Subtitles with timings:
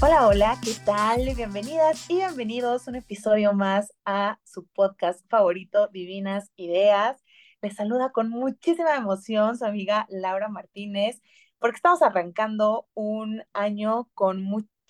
[0.00, 1.34] Hola, hola, ¿qué tal?
[1.34, 7.20] Bienvenidas y bienvenidos a un episodio más a su podcast favorito, Divinas Ideas.
[7.62, 11.20] Les saluda con muchísima emoción su amiga Laura Martínez,
[11.58, 14.42] porque estamos arrancando un año con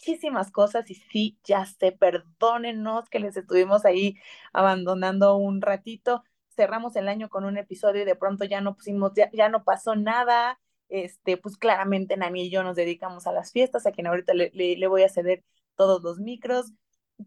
[0.02, 4.16] muchísimas cosas y sí, ya sé, perdónenos que les estuvimos ahí
[4.52, 6.24] abandonando un ratito.
[6.48, 9.62] Cerramos el año con un episodio y de pronto ya no pusimos, ya, ya no
[9.64, 14.08] pasó nada este, pues claramente Nani y yo nos dedicamos a las fiestas, a quien
[14.08, 15.44] ahorita le, le, voy a ceder
[15.76, 16.72] todos los micros,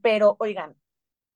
[0.01, 0.75] pero oigan,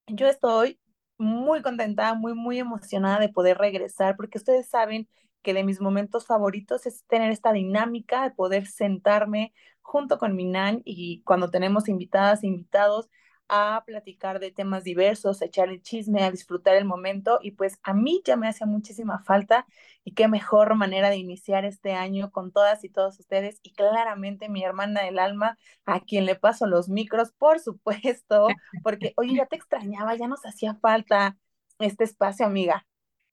[0.07, 0.79] yo estoy
[1.17, 5.07] muy contenta, muy, muy emocionada de poder regresar, porque ustedes saben
[5.41, 9.53] que de mis momentos favoritos es tener esta dinámica de poder sentarme
[9.89, 13.09] junto con mi nan y cuando tenemos invitadas e invitados,
[13.49, 17.79] a platicar de temas diversos, a echar el chisme, a disfrutar el momento y pues
[17.81, 19.65] a mí ya me hace muchísima falta
[20.03, 24.49] y qué mejor manera de iniciar este año con todas y todos ustedes y claramente
[24.49, 28.47] mi hermana del alma a quien le paso los micros, por supuesto,
[28.83, 31.35] porque oye, ya te extrañaba, ya nos hacía falta
[31.79, 32.85] este espacio, amiga.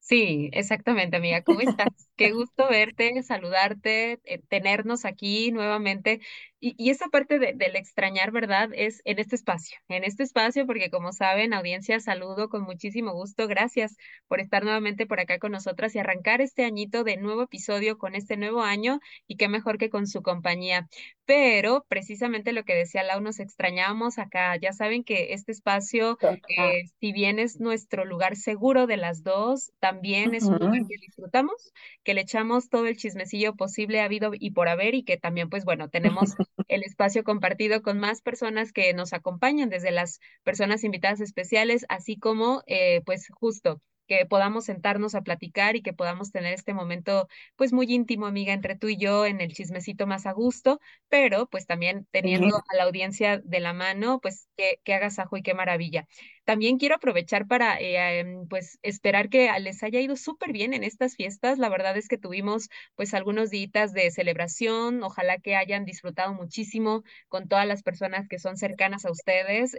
[0.08, 1.42] Sí, exactamente, amiga.
[1.42, 1.88] ¿Cómo estás?
[2.16, 6.20] Qué gusto verte, saludarte, eh, tenernos aquí nuevamente.
[6.58, 8.70] Y, y esa parte de, del extrañar, ¿verdad?
[8.72, 13.46] Es en este espacio, en este espacio, porque como saben, audiencia, saludo con muchísimo gusto.
[13.46, 17.98] Gracias por estar nuevamente por acá con nosotras y arrancar este añito de nuevo episodio
[17.98, 20.88] con este nuevo año y qué mejor que con su compañía.
[21.26, 24.56] Pero precisamente lo que decía Lau, nos extrañamos acá.
[24.56, 29.72] Ya saben que este espacio, eh, si bien es nuestro lugar seguro de las dos,
[29.78, 31.72] también es un lugar que disfrutamos,
[32.04, 35.64] que le echamos todo el chismecillo posible habido y por haber y que también, pues
[35.64, 36.34] bueno, tenemos
[36.68, 42.18] el espacio compartido con más personas que nos acompañan, desde las personas invitadas especiales, así
[42.18, 47.28] como, eh, pues justo que podamos sentarnos a platicar y que podamos tener este momento
[47.56, 51.48] pues muy íntimo, amiga, entre tú y yo en el chismecito más a gusto, pero
[51.48, 55.42] pues también teniendo a la audiencia de la mano, pues que, que hagas ajo y
[55.42, 56.06] qué maravilla.
[56.46, 60.84] También quiero aprovechar para eh, em, pues esperar que les haya ido súper bien en
[60.84, 61.58] estas fiestas.
[61.58, 65.02] La verdad es que tuvimos pues algunos días de celebración.
[65.02, 69.76] Ojalá que hayan disfrutado muchísimo con todas las personas que son cercanas a ustedes.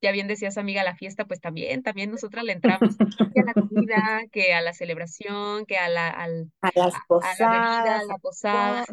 [0.00, 2.96] ya bien decías, amiga, la fiesta, pues también, también nosotras le entramos
[3.34, 7.40] que a la comida, que a la celebración, que a la, al, a las posadas,
[7.40, 8.86] a la bebida, a la posada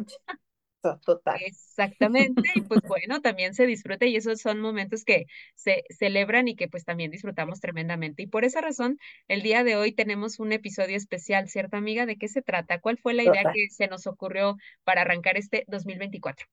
[1.04, 1.38] total.
[1.44, 6.56] Exactamente, y pues bueno, también se disfruta y esos son momentos que se celebran y
[6.56, 8.22] que pues también disfrutamos tremendamente.
[8.22, 8.98] Y por esa razón,
[9.28, 12.06] el día de hoy tenemos un episodio especial, ¿cierto amiga?
[12.06, 12.80] ¿De qué se trata?
[12.80, 16.46] ¿Cuál fue la idea que se nos ocurrió para arrancar este 2024?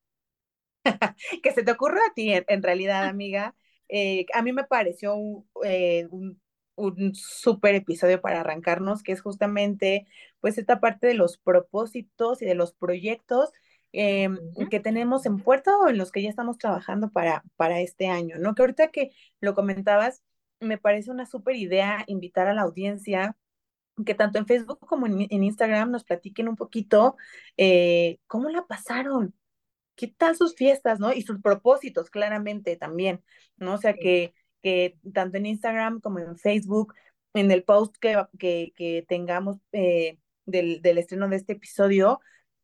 [1.43, 3.55] que se te ocurra a ti, en, realidad, amiga.
[3.89, 6.39] Eh, a mí me pareció un, eh, un,
[6.79, 10.07] un súper episodio para arrancarnos, que es justamente
[10.39, 13.51] pues esta parte de los propósitos y de los proyectos
[13.93, 14.29] eh,
[14.69, 18.37] que tenemos en puerta o en los que ya estamos trabajando para, para este año,
[18.39, 18.55] ¿no?
[18.55, 19.11] Que ahorita que
[19.41, 20.23] lo comentabas,
[20.59, 23.35] me parece una súper idea invitar a la audiencia
[24.05, 27.17] que tanto en Facebook como en, Instagram nos platiquen un poquito
[27.57, 29.35] eh, cómo la pasaron,
[29.95, 31.13] qué tal sus fiestas, ¿no?
[31.13, 33.23] Y sus propósitos, claramente también,
[33.57, 33.73] ¿no?
[33.73, 36.93] O sea, que, que tanto en Instagram como en Facebook,
[37.33, 42.21] en el post que, que, que tengamos eh, del, del estreno de este episodio,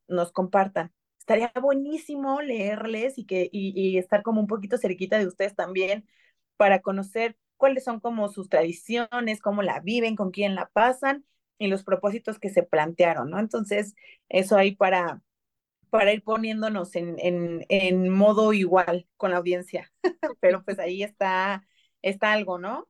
[0.07, 0.93] nos compartan
[1.25, 6.07] estaría buenísimo leerles y, que, y, estar como un poquito cerquita de ustedes también
[6.55, 11.25] para conocer cuáles son como sus tradiciones, cómo la viven, con quién la pasan
[11.57, 13.39] y los propósitos que se plantearon, ¿no?
[13.39, 13.95] Entonces,
[14.29, 15.23] eso ahí para,
[15.89, 19.91] para ir poniéndonos en, en, en modo igual con la audiencia.
[20.41, 21.67] Pero pues ahí está,
[22.03, 22.87] está algo, ¿no?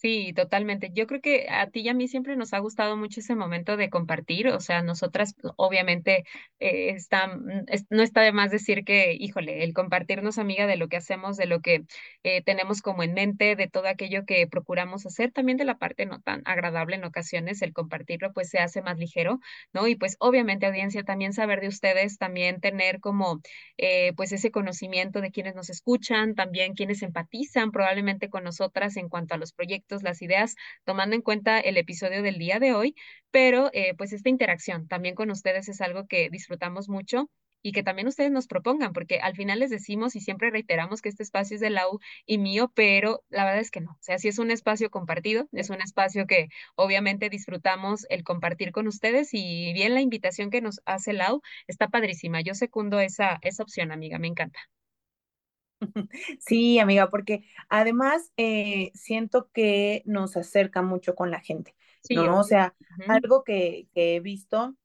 [0.00, 0.90] Sí, totalmente.
[0.94, 3.76] Yo creo que a ti y a mí siempre nos ha gustado mucho ese momento
[3.76, 6.22] de compartir, o sea, nosotras obviamente
[6.60, 10.86] eh, está, mm, no está de más decir que, híjole, el compartirnos amiga de lo
[10.86, 11.82] que hacemos, de lo que
[12.22, 16.06] eh, tenemos como en mente, de todo aquello que procuramos hacer, también de la parte
[16.06, 19.40] no tan agradable en ocasiones, el compartirlo pues se hace más ligero,
[19.72, 19.88] ¿no?
[19.88, 23.40] Y pues obviamente audiencia también saber de ustedes, también tener como
[23.78, 29.08] eh, pues ese conocimiento de quienes nos escuchan, también quienes empatizan probablemente con nosotras en
[29.08, 30.54] cuanto a los proyectos las ideas,
[30.84, 32.94] tomando en cuenta el episodio del día de hoy,
[33.30, 37.30] pero eh, pues esta interacción también con ustedes es algo que disfrutamos mucho
[37.62, 41.08] y que también ustedes nos propongan, porque al final les decimos y siempre reiteramos que
[41.08, 43.92] este espacio es de Lau y mío, pero la verdad es que no.
[43.92, 48.72] O sea, si es un espacio compartido, es un espacio que obviamente disfrutamos el compartir
[48.72, 52.40] con ustedes y bien la invitación que nos hace Lau está padrísima.
[52.42, 54.60] Yo secundo esa, esa opción, amiga, me encanta.
[56.40, 62.40] Sí, amiga, porque además eh, siento que nos acerca mucho con la gente, Sí, ¿no?
[62.40, 62.74] O sea,
[63.06, 64.76] algo que, que he visto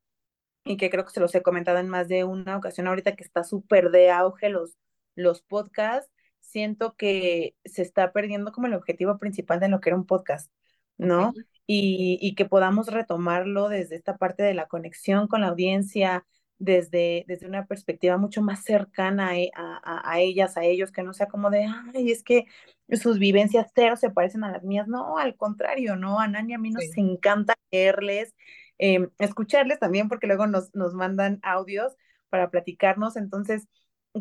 [0.65, 3.23] y que creo que se los he comentado en más de una ocasión ahorita que
[3.23, 4.77] está súper de auge los,
[5.15, 6.11] los podcasts,
[6.41, 10.51] siento que se está perdiendo como el objetivo principal de lo que era un podcast,
[10.97, 11.33] ¿no?
[11.67, 16.25] Y, y que podamos retomarlo desde esta parte de la conexión con la audiencia,
[16.63, 20.91] desde, desde una perspectiva mucho más cercana a, e- a- a- a ellas, a ellos,
[20.91, 21.65] que no sea como de,
[21.95, 22.45] ay, es que
[22.91, 24.87] sus vivencias cero se parecen a las mías.
[24.87, 26.19] No, al contrario, ¿no?
[26.19, 28.35] A Nani a mí nos sí, encanta leerles
[28.79, 31.95] eh, escucharles también, porque luego nos, nos mandan audios
[32.29, 33.15] para platicarnos.
[33.17, 33.67] Entonces,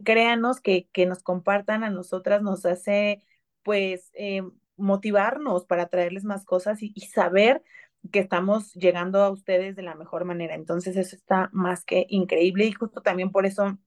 [0.04, 3.22] créanos que, que nos compartan a nosotras, nos hace
[3.62, 4.42] pues eh,
[4.76, 7.62] motivarnos para traerles más cosas y, y saber
[8.10, 10.54] que estamos llegando a ustedes de la mejor manera.
[10.54, 13.78] Entonces, eso está más que increíble y justo también por eso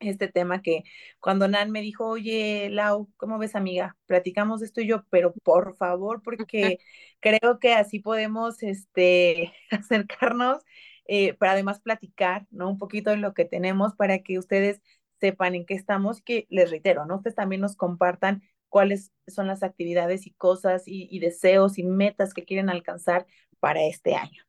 [0.00, 0.84] este tema que
[1.20, 3.96] cuando Nan me dijo, oye, Lau, ¿cómo ves, amiga?
[4.06, 6.78] Platicamos de esto y yo, pero por favor, porque
[7.20, 10.62] creo que así podemos este, acercarnos,
[11.06, 12.68] eh, para además platicar, ¿no?
[12.68, 14.82] Un poquito de lo que tenemos para que ustedes
[15.20, 17.16] sepan en qué estamos, que les reitero, ¿no?
[17.16, 22.34] Ustedes también nos compartan cuáles son las actividades y cosas y, y deseos y metas
[22.34, 23.26] que quieren alcanzar
[23.60, 24.42] para este año.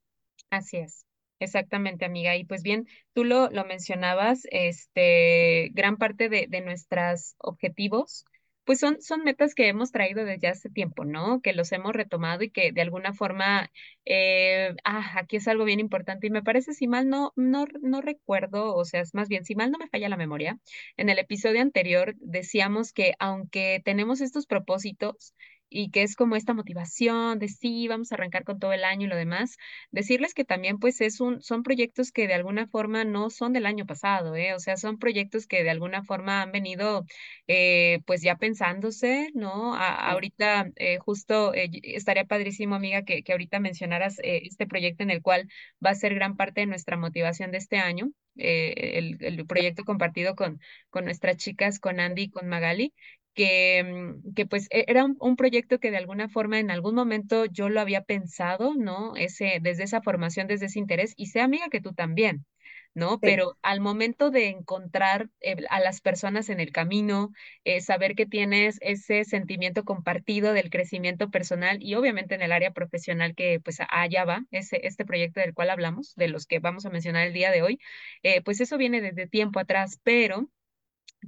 [0.49, 1.05] así es.
[1.39, 2.35] Exactamente, amiga.
[2.35, 8.25] Y pues bien, tú lo, lo mencionabas, este, gran parte de, de nuestros objetivos,
[8.65, 11.41] pues son, son metas que hemos traído desde hace tiempo, ¿no?
[11.41, 13.71] Que los hemos retomado y que de alguna forma,
[14.05, 18.01] eh, ah, aquí es algo bien importante y me parece, si mal no, no, no
[18.01, 20.59] recuerdo, o sea, es más bien, si mal no me falla la memoria,
[20.97, 25.33] en el episodio anterior decíamos que aunque tenemos estos propósitos,
[25.69, 29.05] y que es como esta motivación de sí, vamos a arrancar con todo el año
[29.07, 29.57] y lo demás,
[29.91, 33.65] Decirles que también pues es un, son proyectos que de alguna forma no son del
[33.65, 34.53] año pasado, ¿eh?
[34.53, 37.05] O sea, son proyectos que de alguna forma han venido
[37.47, 39.73] eh, pues ya pensándose, ¿no?
[39.75, 45.03] A- ahorita eh, justo eh, estaría padrísimo, amiga, que, que ahorita mencionaras eh, este proyecto
[45.03, 45.49] en el cual
[45.85, 48.11] va a ser gran parte de nuestra motivación de este año.
[48.35, 52.93] el, el proyecto compartido con, con nuestras chicas, con Andy y con Magali,
[53.39, 53.83] que,
[54.23, 57.45] mm, que pues e- era un, un proyecto que de alguna forma en algún momento
[57.45, 59.15] yo lo había pensado, ¿no?
[59.15, 62.45] Ese, desde esa formación, desde ese interés, y sé amiga que tú también,
[62.93, 63.21] ¿no?
[63.21, 67.31] sí, Pero al momento de encontrar eh, a las personas en el camino,
[67.63, 72.71] eh, saber que tienes ese sentimiento compartido del crecimiento personal y obviamente en el área
[72.71, 76.85] profesional que pues allá va, ese, este proyecto del cual hablamos, de los que vamos
[76.85, 77.79] a mencionar el día de hoy,
[78.23, 80.49] eh, pues eso viene desde tiempo atrás, pero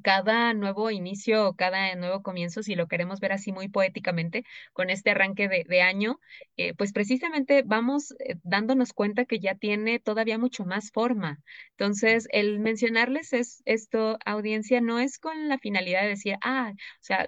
[0.01, 4.43] cada nuevo inicio, cada nuevo comienzo, si lo queremos ver así muy poéticamente,
[4.73, 6.19] con este arranque de, de año,
[6.57, 11.39] eh, pues precisamente vamos eh, dándonos cuenta que ya tiene todavía mucho más forma.
[11.71, 16.77] Entonces, el mencionarles es, esto, audiencia, no es con la finalidad de decir, ah, o
[17.03, 17.27] sea,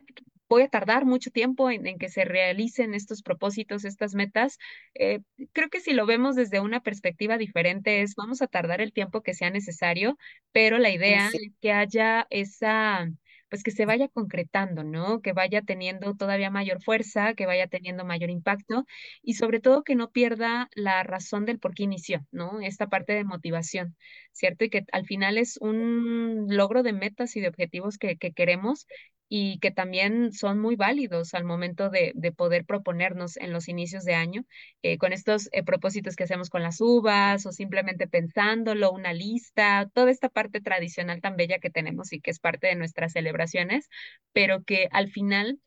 [0.53, 4.57] voy a tardar mucho tiempo en, en que se realicen estos propósitos, estas metas.
[4.95, 5.21] Eh,
[5.53, 9.21] creo que si lo vemos desde una perspectiva diferente es, vamos a tardar el tiempo
[9.21, 10.17] que sea necesario
[10.51, 13.09] pero la idea es que haya esa,
[13.49, 15.21] pues que se vaya concretando, ¿no?
[15.21, 18.85] Que vaya teniendo todavía mayor fuerza, que vaya teniendo mayor impacto
[19.21, 22.61] y sobre todo que no pierda la razón del por qué inició, ¿no?
[22.61, 23.95] Esta parte de motivación,
[24.31, 24.65] ¿cierto?
[24.65, 28.87] Y que al final es un logro de metas y de objetivos que, que queremos
[29.35, 34.03] y que también son muy válidos al momento de, de poder proponernos en los inicios
[34.05, 34.43] de año
[34.83, 39.89] eh, con estos eh, propósitos que hacemos con las uvas o simplemente pensándolo, una lista,
[39.95, 43.89] toda esta parte tradicional tan bella que tenemos y que es parte de nuestras celebraciones,
[44.33, 45.59] pero que al final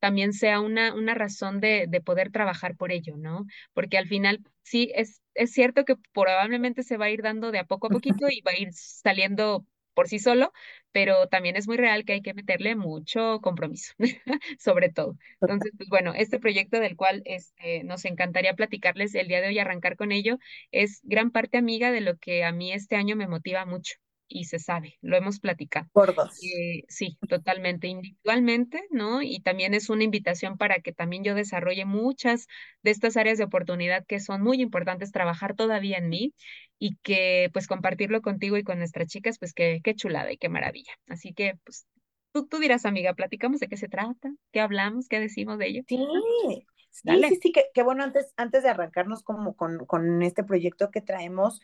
[0.00, 3.44] también sea una, una razón de, de poder trabajar por ello, ¿no?
[3.74, 7.58] Porque al final sí es, es cierto que probablemente se va a ir dando de
[7.60, 10.52] a poco a poquito y va a ir saliendo por sí solo,
[10.92, 13.94] pero también es muy real que hay que meterle mucho compromiso,
[14.58, 15.16] sobre todo.
[15.40, 19.58] Entonces, pues bueno, este proyecto del cual este, nos encantaría platicarles el día de hoy,
[19.58, 20.38] arrancar con ello,
[20.72, 23.94] es gran parte amiga de lo que a mí este año me motiva mucho
[24.28, 25.88] y se sabe, lo hemos platicado.
[25.92, 26.40] por dos.
[26.42, 29.22] Eh, sí, totalmente, individualmente, ¿no?
[29.22, 32.46] Y también es una invitación para que también yo desarrolle muchas
[32.82, 36.34] de estas áreas de oportunidad que son muy importantes trabajar todavía en mí
[36.78, 40.48] y que pues compartirlo contigo y con nuestras chicas, pues qué, qué chulada y qué
[40.48, 40.92] maravilla.
[41.08, 41.86] Así que pues
[42.32, 45.82] tú, tú dirás, amiga, platicamos de qué se trata, qué hablamos, qué decimos de ello.
[45.86, 45.98] Sí,
[46.46, 47.28] sí, sí, Dale.
[47.42, 51.60] sí, qué, qué bueno antes, antes de arrancarnos como con, con este proyecto que traemos,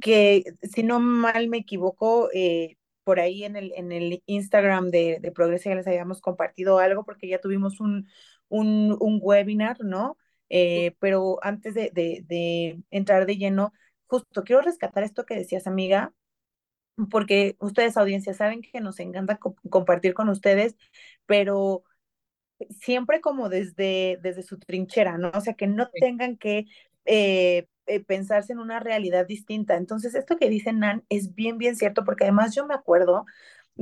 [0.00, 5.18] que si no mal me equivoco, eh, por ahí en el, en el Instagram de,
[5.20, 8.08] de Progreso ya les habíamos compartido algo porque ya tuvimos un,
[8.48, 10.16] un, un webinar, ¿no?
[10.50, 13.72] Eh, pero antes de, de, de entrar de lleno,
[14.06, 16.12] justo quiero rescatar esto que decías, amiga,
[17.10, 20.76] porque ustedes, audiencia, saben que nos encanta co compartir con ustedes,
[21.26, 21.84] pero
[22.80, 25.30] siempre como desde, desde su trinchera, ¿no?
[25.34, 26.66] O sea, que no tengan que
[27.04, 29.76] eh, eh, pensarse en una realidad distinta.
[29.76, 33.26] Entonces, esto que dice Nan es bien, bien cierto, porque además yo me acuerdo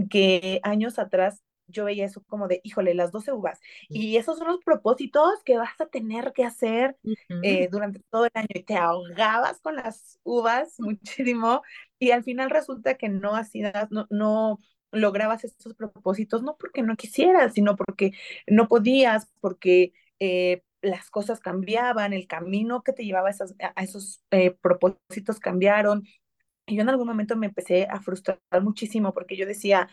[0.09, 3.61] que años atrás yo veía eso como de, híjole, las 12 uvas.
[3.88, 6.97] Y esos son los propósitos que vas a tener que hacer
[7.42, 8.49] eh, durante todo el año.
[8.54, 11.62] Y te ahogabas con las uvas muchísimo.
[11.99, 14.59] Y al final resulta que no hacías, no, no
[14.92, 18.12] lograbas estos propósitos, no porque no quisieras, sino porque
[18.47, 23.83] no podías, porque eh, las cosas cambiaban, el camino que te llevaba a, esas, a
[23.83, 26.05] esos eh, propósitos cambiaron.
[26.67, 29.89] Y yo en algún momento me empecé a frustrar muchísimo porque yo decía,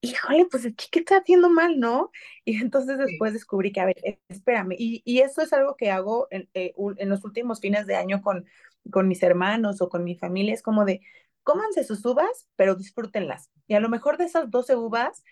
[0.00, 2.10] híjole, pues aquí qué está haciendo mal, ¿no?
[2.44, 3.96] Y entonces después descubrí que, a ver,
[4.28, 7.96] espérame, y, y eso es algo que hago en, eh, en, los últimos fines de
[7.96, 8.46] año con,
[8.90, 11.00] con mis hermanos o con mi familia, es como de,
[11.42, 13.50] cómanse sus uvas, pero disfrútenlas.
[13.66, 15.24] Y a lo mejor de esas 12 uvas,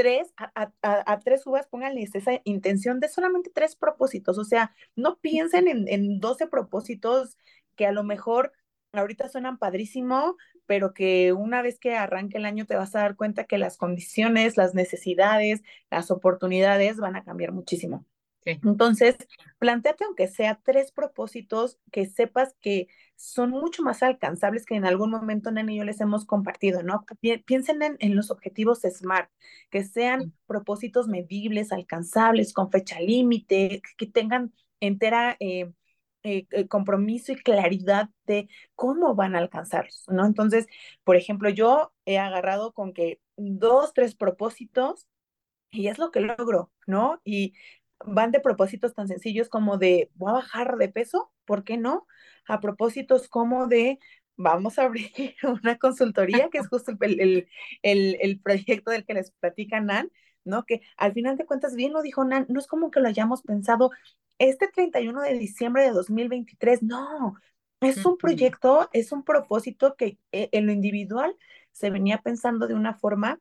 [0.00, 4.38] tres, a, tres uvas, pónganles esa intención de solamente tres propósitos.
[4.38, 7.36] O sea, no piensen en, en 12 propósitos
[7.76, 8.52] que a lo mejor
[8.92, 13.14] ahorita suenan padrísimo, pero que una vez que arranque el año te vas a dar
[13.14, 18.06] cuenta que las condiciones, las necesidades, las oportunidades van a cambiar muchísimo.
[18.44, 18.58] Sí.
[18.64, 19.16] Entonces,
[19.58, 25.10] planteate aunque sea tres propósitos que sepas que son mucho más alcanzables que en algún
[25.10, 27.04] momento Nani y yo les hemos compartido, ¿no?
[27.44, 29.30] Piensen en, en los objetivos SMART,
[29.70, 30.32] que sean sí.
[30.46, 35.70] propósitos medibles, alcanzables, con fecha límite, que tengan entera eh,
[36.22, 40.26] eh, eh, compromiso y claridad de cómo van a alcanzarlos, ¿no?
[40.26, 40.66] Entonces,
[41.04, 45.06] por ejemplo, yo he agarrado con que dos, tres propósitos
[45.70, 47.20] y es lo que logro, ¿no?
[47.24, 47.54] Y
[48.04, 52.06] van de propósitos tan sencillos como de, voy a bajar de peso, ¿por qué no?
[52.46, 53.98] A propósitos como de,
[54.36, 55.12] vamos a abrir
[55.62, 57.48] una consultoría, que es justo el, el,
[57.82, 60.10] el, el proyecto del que les platica Nan,
[60.44, 60.64] ¿no?
[60.64, 63.42] Que al final de cuentas, bien lo dijo Nan, no es como que lo hayamos
[63.42, 63.90] pensado
[64.38, 67.36] este 31 de diciembre de 2023, no,
[67.80, 71.36] es un proyecto, es un propósito que eh, en lo individual
[71.72, 73.38] se venía pensando de una forma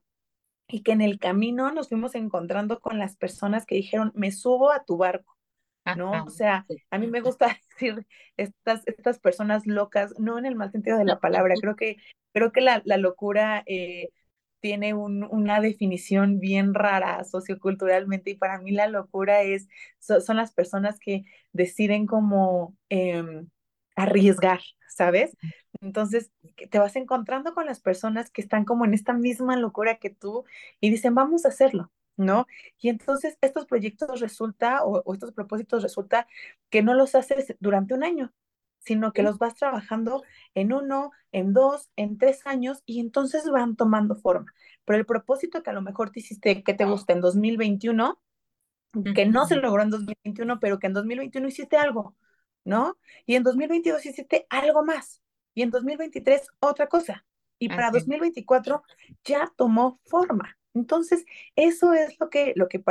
[0.70, 4.72] y que en el camino nos fuimos encontrando con las personas que dijeron, me subo
[4.72, 5.36] a tu barco,
[5.98, 6.14] ¿no?
[6.14, 6.24] Ajá.
[6.24, 8.06] O sea, a mí me gusta decir
[8.38, 11.98] estas, estas personas locas, no en el mal sentido de la palabra, creo que,
[12.34, 14.10] creo que la, la locura eh,
[14.60, 19.68] tiene un, una definición bien rara socioculturalmente y para mí la locura es,
[20.00, 23.24] so, son las personas que deciden como eh,
[24.04, 25.36] arriesgar, ¿sabes?
[25.82, 26.32] Entonces,
[26.70, 30.46] te vas encontrando con las personas que están como en esta misma locura que tú
[30.80, 32.48] y dicen, vamos a hacerlo, ¿no?
[32.80, 36.28] Y entonces estos proyectos resulta, o, o estos propósitos resulta
[36.70, 38.34] que no los haces durante un año,
[38.80, 40.24] sino que los vas trabajando
[40.56, 44.54] en uno, en dos, en tres años y entonces van tomando forma.
[44.86, 48.20] Pero el propósito que a lo mejor te hiciste, que te gusta en 2021,
[49.14, 52.16] que no se logró en 2021, pero que en 2021 hiciste algo,
[52.64, 52.98] ¿no?
[53.26, 55.22] Y en 2022 hiciste algo más.
[55.54, 57.26] Y en 2023 otra cosa.
[57.58, 58.00] Y para Así.
[58.00, 58.84] 2024
[59.24, 60.58] ya tomó forma.
[60.74, 61.26] Entonces,
[61.56, 62.82] eso es lo que, lo que,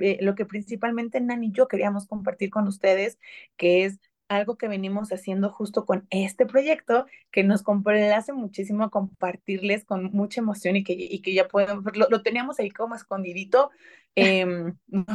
[0.00, 3.18] eh, lo que principalmente Nani y yo queríamos compartir con ustedes,
[3.56, 3.98] que es
[4.28, 10.40] algo que venimos haciendo justo con este proyecto, que nos complace muchísimo compartirles con mucha
[10.40, 13.70] emoción y que, y que ya podemos, lo, lo teníamos ahí como escondidito,
[14.16, 14.44] eh,
[14.86, 15.06] no,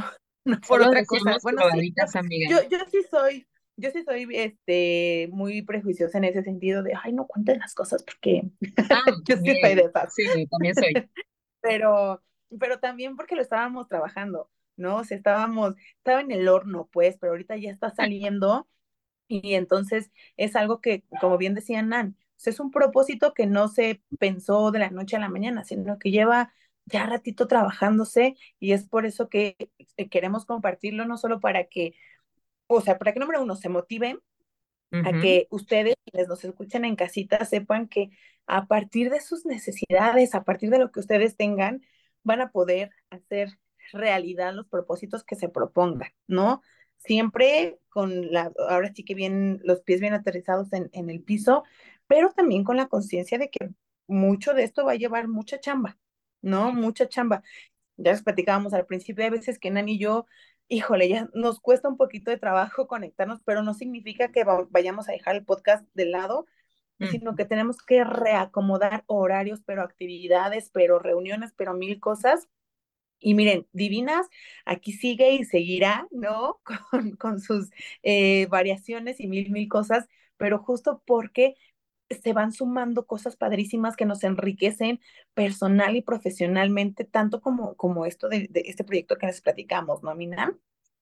[0.45, 1.37] no, por Solo otra cosa.
[1.43, 1.93] Bueno, sí,
[2.49, 3.47] yo, yo, sí soy,
[3.77, 8.03] yo sí soy este, muy prejuiciosa en ese sentido de, ay, no cuenten las cosas
[8.03, 8.43] porque
[8.89, 10.13] ah, yo sí soy de esas.
[10.13, 10.93] Sí, también soy.
[11.61, 12.21] pero,
[12.59, 14.97] pero también porque lo estábamos trabajando, ¿no?
[14.97, 18.67] O sea, estábamos, estaba en el horno, pues, pero ahorita ya está saliendo
[19.27, 24.01] y entonces es algo que, como bien decía Nan, es un propósito que no se
[24.19, 26.53] pensó de la noche a la mañana, sino que lleva
[26.85, 29.57] ya ratito trabajándose y es por eso que
[30.09, 31.93] queremos compartirlo, no solo para que,
[32.67, 34.19] o sea, para que número uno se motiven,
[34.91, 35.17] uh -huh.
[35.17, 38.09] a que ustedes, quienes nos escuchen en casita, sepan que
[38.45, 41.81] a partir de sus necesidades, a partir de lo que ustedes tengan,
[42.23, 43.57] van a poder hacer
[43.93, 46.61] realidad los propósitos que se propongan, ¿no?
[46.97, 51.63] siempre con la, ahora sí que bien, los pies bien aterrizados en, en el piso,
[52.07, 53.69] pero también con la conciencia de que
[54.07, 55.97] mucho de esto va a llevar mucha chamba,
[56.41, 56.71] ¿no?
[56.71, 57.43] Mucha chamba.
[57.97, 60.25] Ya les platicábamos al principio, hay veces que Nani y yo,
[60.67, 65.13] híjole, ya nos cuesta un poquito de trabajo conectarnos, pero no significa que vayamos a
[65.13, 66.45] dejar el podcast de lado,
[66.99, 67.07] mm.
[67.07, 72.47] sino que tenemos que reacomodar horarios, pero actividades, pero reuniones, pero mil cosas
[73.19, 74.27] y miren, Divinas
[74.65, 76.59] aquí sigue y seguirá, ¿no?
[76.91, 77.69] Con, con sus
[78.03, 80.07] eh, variaciones y mil, mil cosas,
[80.37, 81.55] pero justo porque
[82.09, 84.99] se van sumando cosas padrísimas que nos enriquecen
[85.33, 90.13] personal y profesionalmente, tanto como, como esto de, de este proyecto que les platicamos, ¿no,
[90.15, 90.57] Mina?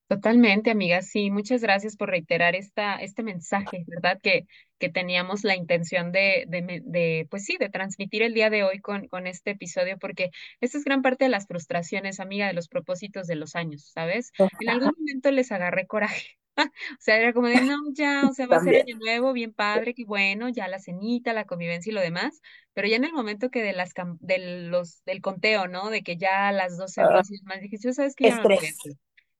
[0.08, 1.02] Totalmente, amiga.
[1.02, 4.20] Sí, muchas gracias por reiterar esta, este mensaje, ¿verdad?
[4.22, 4.46] Que,
[4.78, 8.80] que teníamos la intención de, de, de, pues sí, de transmitir el día de hoy
[8.82, 10.30] con, con este episodio, porque
[10.62, 14.32] esta es gran parte de las frustraciones, amiga, de los propósitos de los años, ¿sabes?
[14.60, 16.38] En algún momento les agarré coraje.
[16.58, 19.52] O sea, era como de, no, ya, o sea, va a ser año nuevo, bien
[19.54, 22.42] padre, qué bueno, ya la cenita, la convivencia y lo demás,
[22.74, 24.38] pero ya en el momento que de las, de
[24.70, 25.90] los, del conteo, ¿no?
[25.90, 28.36] De que ya a las 12 Uh, horas y más, dije, yo sabes que ya
[28.36, 28.48] no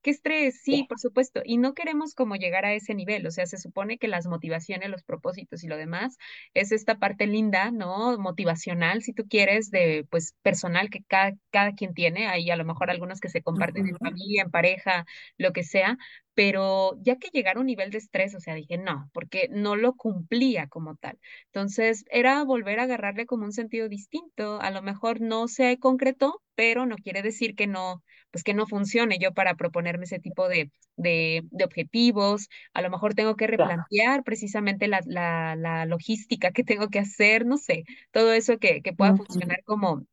[0.06, 1.42] Qué estrés, sí, por supuesto.
[1.44, 3.26] Y no queremos como llegar a ese nivel.
[3.26, 6.18] O sea, se supone que las motivaciones, los propósitos y lo demás
[6.54, 8.16] es esta parte linda, ¿no?
[8.20, 12.28] Motivacional, si tú quieres, de pues personal que cada, cada quien tiene.
[12.28, 15.06] Hay a lo mejor algunos que se comparten en familia, en pareja,
[15.40, 15.98] lo que sea.
[16.36, 19.76] Pero ya que llegar a un nivel de estrés, o sea, dije no, porque no
[19.76, 21.18] lo cumplía como tal.
[21.48, 24.62] Entonces, era volver a agarrarle como un sentido distinto.
[24.62, 28.04] A lo mejor no se concretó, pero no quiere decir que no
[28.36, 32.50] pues que no funcione yo para proponerme ese tipo de, de, de objetivos.
[32.74, 37.46] A lo mejor tengo que replantear precisamente la, la, la logística que tengo que hacer,
[37.46, 40.06] no sé, todo eso que, que pueda funcionar como,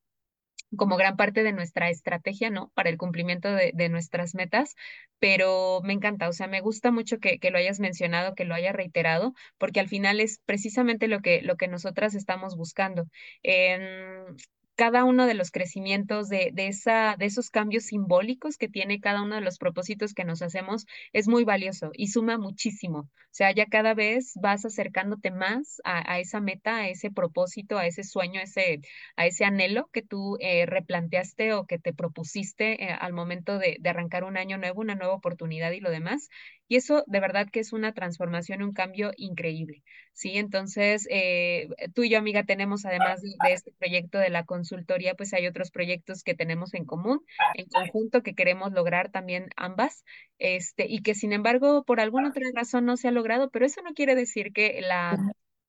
[0.76, 2.71] como gran parte de nuestra estrategia, ¿no?
[2.75, 4.76] Para el cumplimiento de, de nuestras metas,
[5.19, 8.55] pero me encanta, o sea, me gusta mucho que, que lo hayas mencionado, que lo
[8.55, 13.07] hayas reiterado, porque al final es precisamente lo que, lo que nosotras estamos buscando.
[13.43, 14.37] Em,
[14.83, 19.23] cada uno de los crecimientos de, de, esa, de esos cambios simbólicos que tiene cada
[19.23, 22.99] uno de los propósitos que nos hacemos es muy valioso y suma muchísimo.
[22.99, 27.79] O sea, ya cada vez vas acercándote más a, a esa meta, a ese propósito,
[27.79, 28.81] a ese sueño, a ese,
[29.17, 33.77] a ese anhelo que tú eh, replanteaste o que te propusiste eh, al momento de,
[33.79, 36.29] de arrancar un año nuevo, una nueva oportunidad y lo demás.
[36.67, 39.85] Y eso de verdad que es una transformación, un cambio increíble.
[40.14, 44.45] Sí, entonces eh, tú y yo, amiga, tenemos además de, de este proyecto de la
[44.45, 49.49] consultoría, pues hay otros proyectos que tenemos en común, en conjunto, que queremos lograr también
[49.57, 50.04] ambas,
[50.38, 53.81] este, y que sin embargo, por alguna otra razón no se ha logrado, pero eso
[53.83, 55.19] no quiere decir que la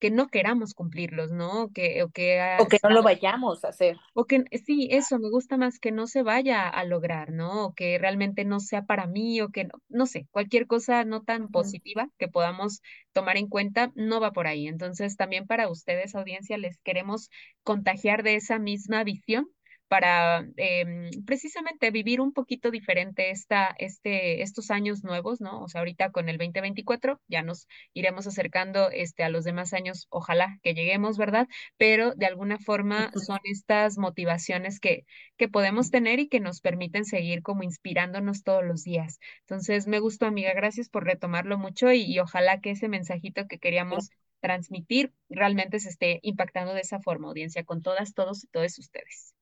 [0.03, 1.72] que no queramos cumplirlos, ¿no?
[1.74, 3.96] Que, o que O ah, que no lo vayamos a hacer.
[4.13, 7.68] o que sí, eso me gusta más que no se vaya a lograr, ¿no?
[7.68, 11.24] O que realmente no sea para mí o que no, no sé, cualquier cosa no
[11.24, 12.81] tan positiva que podamos
[13.13, 14.68] tomar en cuenta no va por ahí.
[14.68, 17.29] Entonces, también para ustedes, audiencia, les queremos
[17.63, 19.48] contagiar de esa misma visión
[19.94, 25.62] para em, precisamente vivir un poquito diferente esta, este, estos años nuevos, ¿no?
[25.62, 30.08] O sea, ahorita con el 2024 ya nos iremos acercando este, a los demás años,
[30.10, 31.48] ojalá que lleguemos, ¿verdad?
[31.77, 35.06] pero de alguna forma son estas motivaciones que,
[35.38, 39.20] que podemos tener y que nos permiten seguir como inspirándonos todos los días.
[39.42, 43.60] Entonces, me gustó, amiga, gracias por retomarlo mucho y, y ojalá que ese mensajito que
[43.60, 44.10] queríamos
[44.42, 49.36] transmitir realmente se esté impactando de esa forma, audiencia, con todas, todos y todos ustedes.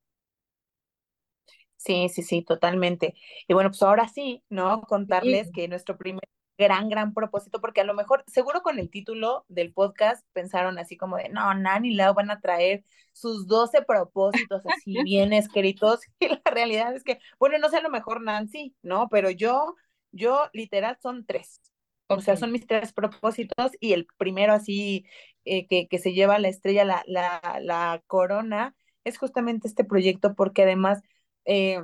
[1.84, 3.16] Sí, sí, sí, totalmente.
[3.48, 4.82] Y bueno, pues ahora sí, ¿no?
[4.84, 6.22] Contarles Sí, que nuestro primer
[6.58, 10.96] gran, gran propósito, porque a lo mejor, seguro con el título del podcast pensaron así
[10.96, 16.02] como de, no, Nan y Lau van a traer sus 12 propósitos así bien escritos.
[16.20, 19.10] Y la realidad es que, bueno, no sé, a lo mejor Nancy, ¿no?
[19.10, 19.76] Pero yo,
[20.12, 21.62] yo literal son tres.
[22.08, 25.06] O sea, son mis tres propósitos y el primero así
[25.46, 30.36] eh, que, que se lleva la estrella, la, la, la corona, es justamente este proyecto
[30.36, 31.02] porque además
[31.46, 31.84] eh,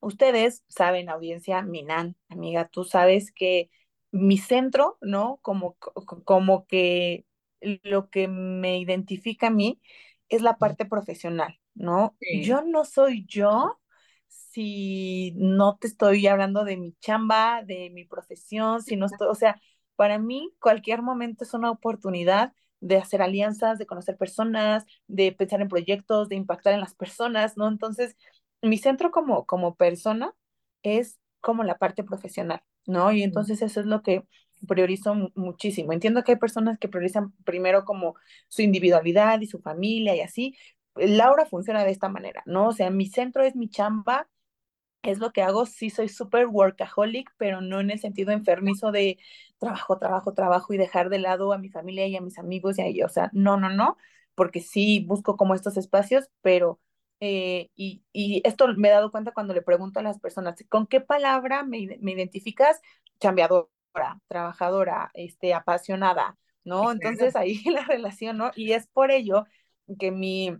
[0.00, 3.70] ustedes saben, audiencia, Minan, amiga, tú sabes que
[4.10, 5.38] mi centro, ¿no?
[5.42, 5.76] Como,
[6.24, 7.26] como que
[7.60, 9.80] lo que me identifica a mí
[10.28, 12.16] es la parte profesional, ¿no?
[12.20, 13.78] sí, Yo no soy yo
[14.28, 19.34] si no te estoy hablando de mi chamba, de mi profesión, si no estoy, o
[19.34, 19.60] sea,
[19.96, 25.60] para mí cualquier momento es una oportunidad de hacer alianzas, de conocer personas, de pensar
[25.60, 27.66] en proyectos, de impactar en las personas, ¿no?
[27.68, 28.16] Entonces,
[28.62, 30.34] mi centro como, como persona
[30.82, 33.12] es como la parte profesional, ¿no?
[33.12, 34.24] Y entonces eso es lo que
[34.66, 35.92] priorizo mu- muchísimo.
[35.92, 38.14] Entiendo que hay personas que priorizan primero como
[38.48, 40.56] su individualidad y su familia y así.
[40.96, 42.68] Laura funciona de esta manera, ¿no?
[42.68, 44.28] O sea, mi centro es mi chamba,
[45.02, 49.18] es lo que hago, sí soy súper workaholic, pero no en el sentido enfermizo de
[49.58, 52.82] trabajo, trabajo, trabajo y dejar de lado a mi familia y a mis amigos y
[52.82, 53.10] a ellos.
[53.10, 53.96] O sea, no, no, no,
[54.34, 56.80] porque sí busco como estos espacios, pero,
[57.20, 60.86] eh, y, y esto me he dado cuenta cuando le pregunto a las personas, ¿con
[60.86, 62.80] qué palabra me, me identificas?
[63.20, 63.68] Chambeadora,
[64.28, 66.92] trabajadora, este, apasionada, ¿no?
[66.92, 68.50] Entonces ahí la relación, ¿no?
[68.54, 69.44] Y es por ello
[69.98, 70.56] que mi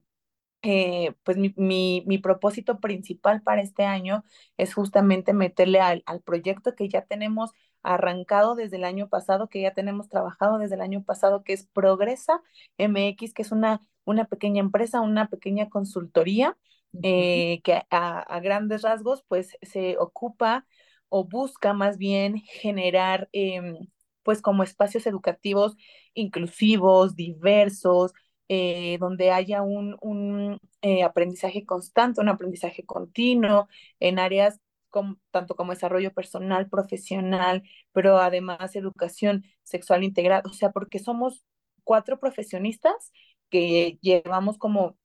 [0.62, 4.24] eh, pues mi, mi, mi, propósito principal para este año
[4.56, 7.52] es justamente meterle al, al, proyecto que ya tenemos
[7.84, 11.66] arrancado desde el año pasado, que ya tenemos trabajado desde el año pasado, que es
[11.66, 12.42] Progresa
[12.76, 16.56] MX, que es una, una pequeña empresa, una pequeña consultoría
[17.02, 20.66] eh, que a, a, grandes rasgos pues se ocupa
[21.08, 23.74] o busca más bien generar eh,
[24.22, 25.76] pues como espacios educativos
[26.14, 28.12] inclusivos, diversos,
[28.48, 33.68] eh, donde haya un, un eh, aprendizaje constante, un aprendizaje continuo
[34.00, 40.72] en áreas como, tanto como desarrollo personal, profesional, pero además educación sexual integral, o sea,
[40.72, 41.44] porque somos
[41.84, 43.12] cuatro profesionistas
[43.50, 44.96] que llevamos como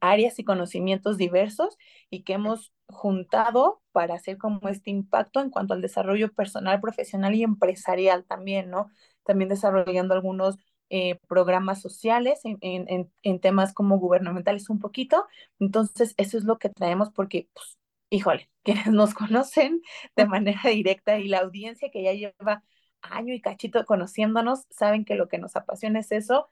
[0.00, 1.76] áreas y conocimientos diversos
[2.10, 7.34] y que hemos juntado para hacer como este impacto en cuanto al desarrollo personal, profesional
[7.34, 8.90] y empresarial también, ¿no?
[9.24, 10.58] También desarrollando algunos
[10.90, 15.26] eh, programas sociales en, en, en, temas como gubernamentales un poquito.
[15.58, 17.78] Entonces, eso es lo que traemos porque, pues,
[18.10, 19.82] híjole, quienes nos conocen
[20.16, 22.62] de manera directa y la audiencia que ya lleva
[23.02, 26.48] año y cachito conociéndonos, saben que lo que nos apasiona es eso.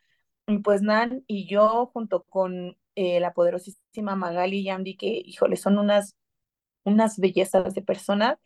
[0.47, 5.57] Y pues Nan y yo, junto con eh, la poderosísima Magali y Andy, que, híjole,
[5.57, 6.17] son unas,
[6.85, 8.39] unas bellezas de personas,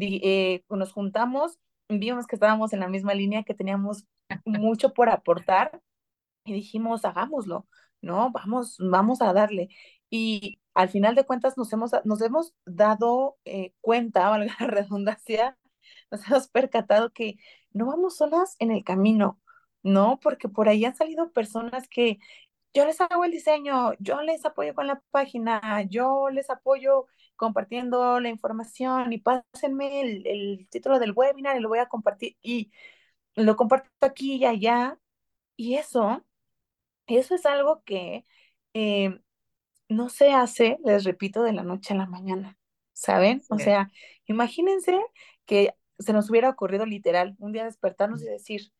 [0.00, 4.04] eh, nos juntamos, vimos que estábamos en la misma línea, que teníamos
[4.44, 5.80] mucho por aportar
[6.44, 7.66] y dijimos, hagámoslo,
[8.00, 8.30] ¿no?
[8.32, 9.68] Vamos, vamos a darle.
[10.10, 15.58] Y al final de cuentas nos hemos, nos hemos dado eh, cuenta, valga la redundancia,
[16.10, 17.36] nos hemos percatado que
[17.72, 19.40] no vamos solas en el camino,
[19.82, 20.18] ¿no?
[20.20, 22.18] Porque por ahí han salido personas que
[22.74, 28.20] yo les hago el diseño, yo les apoyo con la página, yo les apoyo compartiendo
[28.20, 32.70] la información y pásenme el, el título del webinar y lo voy a compartir y
[33.34, 34.98] lo comparto aquí y allá.
[35.56, 36.24] Y eso,
[37.06, 38.24] eso es algo que
[38.74, 39.20] eh,
[39.88, 42.58] no se hace, les repito, de la noche a la mañana,
[42.92, 43.42] ¿saben?
[43.50, 43.90] O sea,
[44.26, 44.98] imagínense
[45.46, 48.72] que se nos hubiera ocurrido literal un día despertarnos y decir,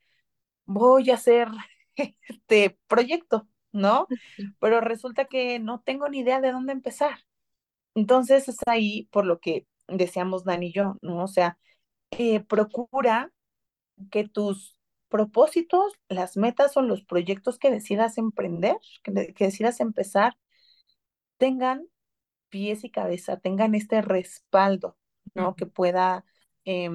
[0.68, 1.48] voy a hacer
[1.96, 4.06] este proyecto, ¿no?
[4.60, 7.18] Pero resulta que no tengo ni idea de dónde empezar.
[7.94, 11.24] Entonces es ahí por lo que deseamos Dani y yo, ¿no?
[11.24, 11.58] O sea,
[12.12, 13.32] eh, procura
[14.10, 14.78] que tus
[15.08, 20.36] propósitos, las metas o los proyectos que decidas emprender, que, que decidas empezar,
[21.38, 21.86] tengan
[22.50, 24.98] pies y cabeza, tengan este respaldo,
[25.34, 25.56] ¿no?
[25.56, 26.24] Que pueda,
[26.66, 26.90] eh,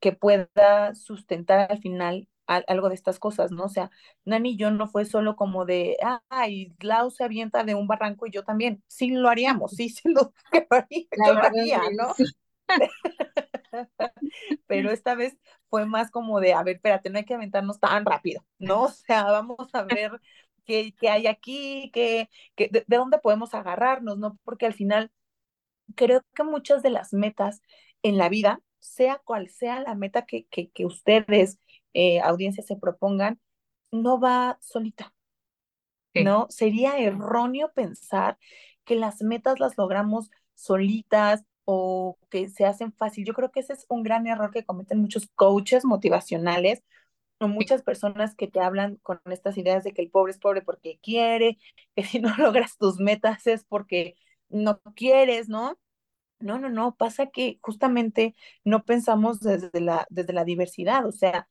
[0.00, 3.64] que pueda sustentar al final algo de estas cosas, ¿no?
[3.64, 3.90] O sea,
[4.24, 5.96] Nani y yo no fue solo como de,
[6.28, 8.82] ay, Lau se avienta de un barranco y yo también.
[8.86, 10.32] Sí lo haríamos, sí, sí lo,
[10.70, 12.14] haría, yo lo haría, ¿no?
[14.66, 15.36] Pero esta vez
[15.68, 18.84] fue más como de, a ver, espérate, no hay que aventarnos tan rápido, ¿no?
[18.84, 20.12] O sea, vamos a ver
[20.64, 24.38] qué, qué hay aquí, qué, qué de, de dónde podemos agarrarnos, ¿no?
[24.44, 25.10] Porque al final
[25.94, 27.62] creo que muchas de las metas
[28.02, 31.58] en la vida, sea cual sea la meta que, que, que ustedes
[31.94, 33.40] eh, audiencias se propongan,
[33.90, 35.14] no va solita.
[36.14, 36.24] Sí.
[36.24, 36.46] ¿No?
[36.50, 38.38] Sería erróneo pensar
[38.84, 43.24] que las metas las logramos solitas o que se hacen fácil.
[43.24, 46.82] Yo creo que ese es un gran error que cometen muchos coaches motivacionales
[47.38, 50.62] o muchas personas que te hablan con estas ideas de que el pobre es pobre
[50.62, 51.58] porque quiere,
[51.96, 54.16] que si no logras tus metas es porque
[54.48, 55.78] no quieres, ¿no?
[56.40, 61.48] No, no, no, pasa que justamente no pensamos desde la, desde la diversidad, o sea,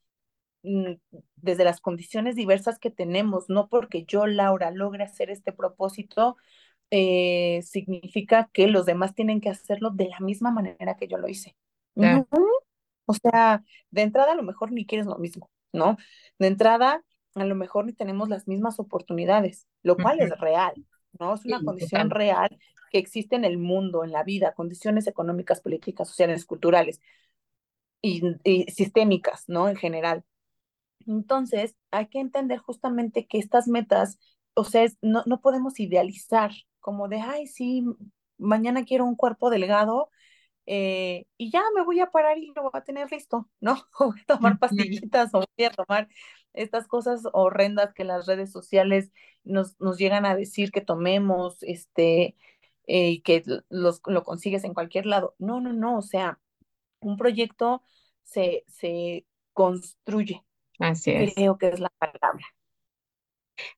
[0.64, 6.38] desde las condiciones diversas que tenemos, no porque yo, Laura, logre hacer este propósito,
[6.92, 11.28] eh, significa que los demás tienen que hacerlo de la misma manera que yo lo
[11.28, 11.56] hice.
[11.96, 12.28] Yeah.
[12.32, 12.48] No,
[13.06, 15.98] o sea, de entrada a lo mejor ni quieres lo mismo, ¿no?
[16.38, 17.04] De entrada
[17.36, 20.34] a lo mejor ni tenemos las mismas oportunidades, lo cual uh -huh.
[20.34, 20.74] es real,
[21.20, 21.34] ¿no?
[21.34, 22.18] Es una sí, condición total.
[22.18, 22.60] real
[22.92, 27.00] que existe en el mundo, en la vida, condiciones económicas, políticas, sociales, culturales
[28.02, 29.70] y, y sistémicas, ¿no?
[29.70, 30.24] En general.
[31.08, 34.20] Entonces, hay que entender justamente que estas metas,
[34.54, 37.86] o sea, es, no, no podemos idealizar como de, ay, sí,
[38.38, 40.10] mañana quiero un cuerpo delgado
[40.66, 43.74] eh, y ya me voy a parar y lo voy a tener listo, ¿no?
[44.00, 46.08] O voy a tomar pastillitas o voy a tomar
[46.54, 49.12] estas cosas horrendas que las redes sociales
[49.44, 52.36] nos, nos llegan a decir que tomemos, este,
[52.88, 55.36] eh, que los, lo consigues en cualquier lado.
[55.40, 56.40] No, no, no, o sea,
[57.00, 57.84] un proyecto
[58.24, 60.44] se, se construye,
[60.82, 61.34] Así es.
[61.36, 62.46] Creo que es la palabra.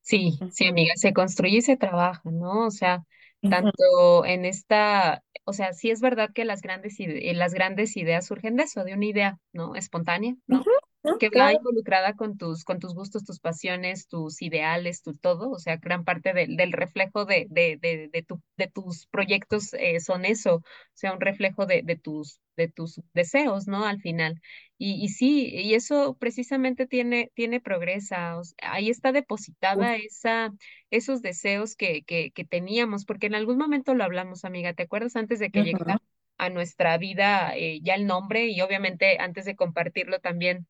[0.02, 2.66] Sí, sí, amiga, se construye y se trabaja, ¿no?
[2.68, 3.04] O sea,
[3.48, 8.56] tanto en esta, o sea, sí es verdad que las grandes, las grandes ideas surgen
[8.56, 9.76] de eso, de una idea, ¿no?
[9.76, 10.60] Espontánea, ¿no?
[10.60, 10.93] Uh -huh.
[11.18, 15.60] Que va involucrada con tus, con tus gustos, tus pasiones, tus ideales, tu todo, o
[15.60, 20.00] sea, gran parte del, del reflejo de, de, de, de, tu, de tus proyectos eh,
[20.00, 20.64] son eso, o
[20.94, 23.86] sea, un reflejo de, de tus, de tus deseos, ¿no?
[23.86, 24.42] Al final.
[24.78, 30.52] Y, y sí, y eso precisamente tiene, tiene progresa, o sea, ahí está depositada esa,
[30.90, 35.16] esos deseos que, que, que teníamos, porque en algún momento lo hablamos, amiga, ¿te acuerdas
[35.16, 36.00] antes de que llegara?
[36.38, 40.68] A nuestra vida eh, ya el nombre y obviamente antes de compartirlo también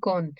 [0.00, 0.34] con,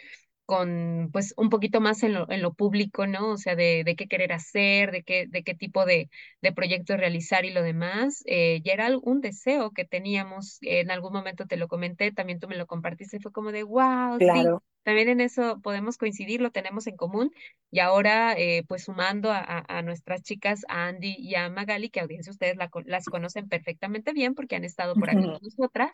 [0.47, 3.31] con pues un poquito más en lo, en lo público, ¿no?
[3.33, 6.11] O sea, de, de qué querer hacer, de qué, de qué tipo de,
[6.43, 8.23] de proyectos realizar y lo demás.
[8.27, 12.49] Eh, ya era un deseo que teníamos, en algún momento te lo comenté, también tú
[12.49, 14.23] me lo compartiste, fue como de, wow.
[14.25, 14.63] Claro.
[14.83, 17.33] También en eso podemos coincidir, lo tenemos en común.
[17.71, 22.01] Y ahora, eh, pues sumando a, a, nuestras chicas, a Andy y a Magali, que
[22.01, 25.91] audiencia ustedes la, las conocen perfectamente bien porque han estado por acá con nosotras,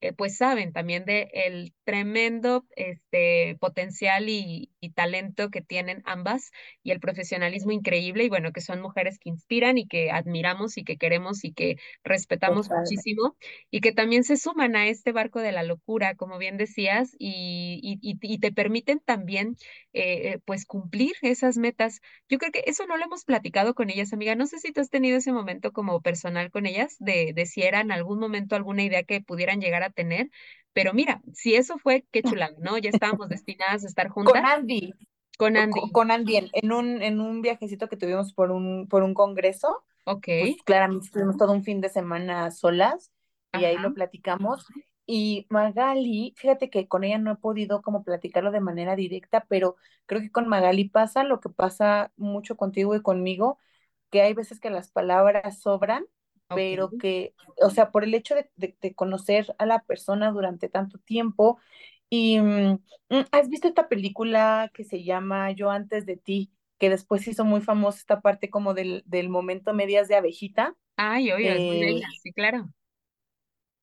[0.00, 6.50] eh, pues saben también de el tremendo este, potencial y, y talento que tienen ambas
[6.82, 10.84] y el profesionalismo increíble y bueno, que son mujeres que inspiran y que admiramos y
[10.84, 12.72] que queremos y que respetamos Totalmente.
[12.72, 13.36] muchísimo
[13.70, 17.78] y que también se suman a este barco de la locura, como bien decías, y,
[17.82, 19.56] y, y- y te permiten también
[19.92, 22.00] eh, pues cumplir esas metas.
[22.28, 24.34] Yo creo que eso no lo hemos platicado con ellas, amiga.
[24.34, 27.62] No sé si tú has tenido ese momento como personal con ellas, de, de si
[27.62, 30.30] era en algún momento alguna idea que pudieran llegar a tener.
[30.72, 32.78] Pero mira, si eso fue, qué chulada, ¿no?
[32.78, 34.94] Ya estábamos destinadas a estar Con juntas Andy,
[35.38, 35.92] con co- Andy.
[35.92, 40.28] con Andy, en, un, en un viajecito que tuvimos por un, por un congreso, Ok,
[40.38, 43.12] pues claramente estuvimos todo un fin de semana solas
[43.52, 44.66] y ahí lo platicamos.
[45.06, 49.76] Y Magali, fíjate que con ella no he podido como platicarlo de manera directa, pero
[50.06, 53.58] creo que con Magali pasa lo que pasa mucho contigo y conmigo,
[54.10, 56.06] que hay veces que las palabras sobran,
[56.52, 60.68] pero que, o sea, por el hecho de, de- de conocer a la persona durante
[60.68, 61.58] tanto tiempo.
[62.10, 62.72] Y mm,
[63.10, 66.52] mm, ¿has visto esta película que se llama Yo antes de ti?
[66.78, 70.74] que después hizo muy famosa esta parte como del, del momento medias de abejita.
[70.96, 72.72] Ay, obvio, es muy Eh, bella, sí, claro.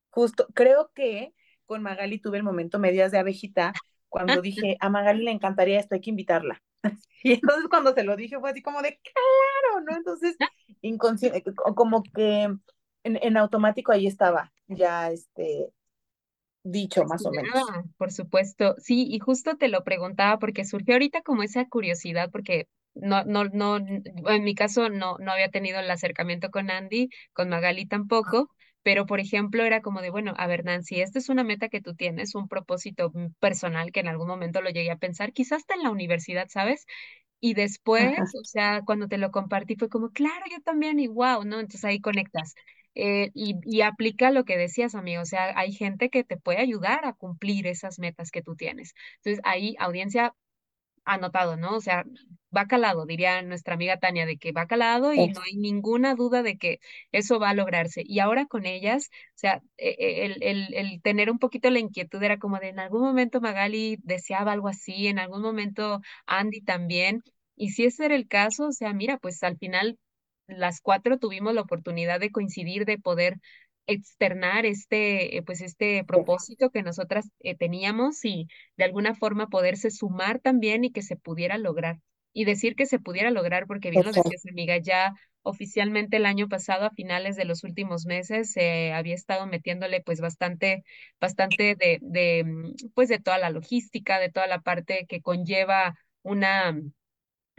[0.10, 1.34] Justo, creo que
[1.66, 3.74] con Magali tuve el momento medias de abejita
[4.08, 6.62] cuando dije, a Magali le encantaría esto, hay que invitarla.
[7.22, 9.98] Y entonces cuando se lo dije fue así como de, claro, ¿no?
[9.98, 10.38] Entonces,
[10.82, 11.44] inconsciente,
[11.76, 12.60] como que en,
[13.04, 15.74] en automático ahí estaba, ya este,
[16.64, 17.54] dicho más o menos.
[17.98, 18.76] Por supuesto.
[18.78, 23.46] Sí, y justo te lo preguntaba porque surgió ahorita como esa curiosidad, porque no, no,
[23.46, 28.50] no, en mi caso no, no había tenido el acercamiento con Andy, con Magali tampoco,
[28.84, 31.82] pero por ejemplo era como de, bueno, a ver, Nancy, esta es una meta que
[31.82, 35.60] tú tienes, un propósito mm, personal que en algún momento lo llegué a pensar, quizás
[35.60, 36.86] hasta en la universidad, ¿sabes?
[37.42, 41.08] Y después, Ajá, o sea, cuando te lo compartí fue como, claro, yo también y
[41.08, 41.60] wow, ¿no?
[41.60, 42.56] Entonces ahí conectas.
[42.96, 46.60] Eh, y, y aplica lo que decías, amigo, o sea, hay gente que te puede
[46.60, 48.94] ayudar a cumplir esas metas que tú tienes.
[49.18, 50.36] Entonces ahí, audiencia,
[51.06, 51.76] anotado, ¿no?
[51.78, 52.06] O sea,
[52.56, 56.44] va calado, diría nuestra amiga Tania, de que va calado y no hay ninguna duda
[56.44, 56.80] de que
[57.12, 58.04] eso va a lograrse.
[58.06, 61.80] Y ahora con ellas, o sea, e- e- el, el, el tener un poquito la
[61.80, 66.62] inquietud era como de en algún momento Magali deseaba algo así, en algún momento Andy
[66.62, 67.24] también.
[67.56, 69.98] Y si ese era el caso, o sea, mira, pues al final
[70.48, 73.38] las cuatro tuvimos la oportunidad de coincidir, de poder
[73.88, 79.90] externar este, eh, pues este propósito que nosotras eh, teníamos y de alguna forma poderse
[79.92, 82.00] sumar también y que se pudiera lograr.
[82.34, 86.26] Y decir que se pudiera lograr, porque bien lo es- decías, amiga, ya oficialmente el
[86.26, 90.84] año pasado, a finales de los últimos meses, se había estado metiéndole pues bastante,
[91.20, 95.96] bastante de, de, mm, pues de toda la logística, de toda la parte que conlleva
[96.24, 96.76] una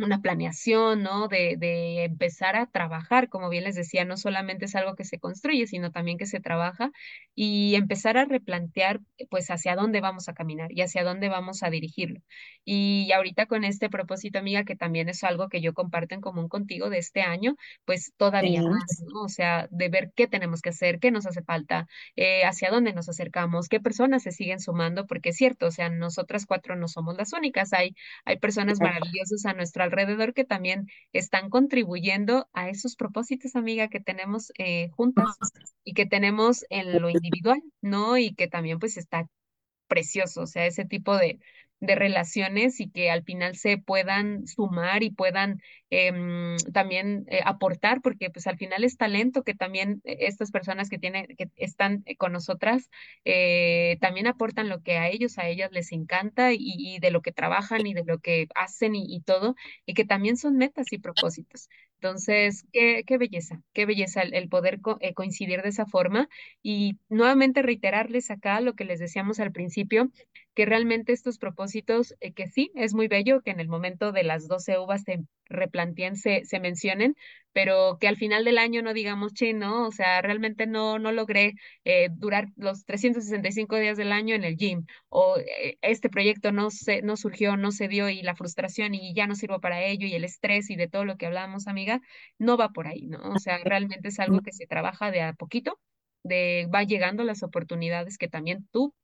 [0.05, 1.29] una planeación, ¿no?
[1.29, 5.19] De, de empezar a trabajar, como bien les decía, no solamente es algo que se
[5.19, 6.91] construye, sino también que se trabaja
[7.35, 11.71] y empezar a replantear, pues, hacia dónde vamos a caminar y hacia dónde vamos a
[11.71, 12.21] dirigirlo.
[12.65, 16.49] Y ahorita con este propósito, amiga, que también es algo que yo comparto en común
[16.49, 19.23] contigo de este año, pues todavía más, ¿no?
[19.23, 21.87] O sea, de ver qué tenemos que hacer, qué nos hace falta,
[22.17, 25.89] eh, hacia dónde nos acercamos, qué personas se siguen sumando, porque es cierto, o sea,
[25.91, 30.87] nosotras cuatro no somos las únicas, hay hay personas maravillosas a nuestro alrededor que también
[31.13, 35.37] están contribuyendo a esos propósitos, amiga, que tenemos eh, juntas
[35.85, 38.17] y que tenemos en lo individual, ¿no?
[38.17, 39.27] Y que también pues está
[39.89, 41.41] precioso, o sea, ese tipo de,
[41.81, 48.01] de relaciones y que al final se puedan sumar y puedan em, también eh, aportar,
[48.03, 52.03] porque pues al final es talento que también eh, estas personas que tienen, que están
[52.07, 52.91] eh, con nosotras,
[54.01, 57.87] también aportan lo que a ellos, a ellas les encanta y, de lo que trabajan
[57.87, 59.55] y de lo que hacen y, todo,
[59.87, 61.69] y que también son metas y propósitos.
[61.97, 66.29] Entonces, qué, qué belleza, qué belleza el, poder co- coincidir de esa forma
[66.63, 70.11] y nuevamente reiterarles acá lo que les decíamos al principio,
[70.55, 74.25] que realmente estos propósitos, eh, que sí, es muy bello que en el momento de
[74.25, 77.15] las 12 uvas se replanteen, se, se mencionen,
[77.53, 81.13] pero que al final del año no digamos, che, no, o sea, realmente no, no
[81.13, 86.53] logré eh, durar los 365 días del año en el gym, o eh, este proyecto
[86.53, 89.83] no, se, no surgió, no se dio y la frustración y ya no sirvo para
[89.85, 92.01] ello y el estrés y de todo lo que hablábamos, amiga,
[92.39, 93.19] no va por ahí, ¿no?
[93.35, 95.81] O sea, realmente es algo que se trabaja de a poquito,
[96.23, 98.95] de va llegando las oportunidades que también tú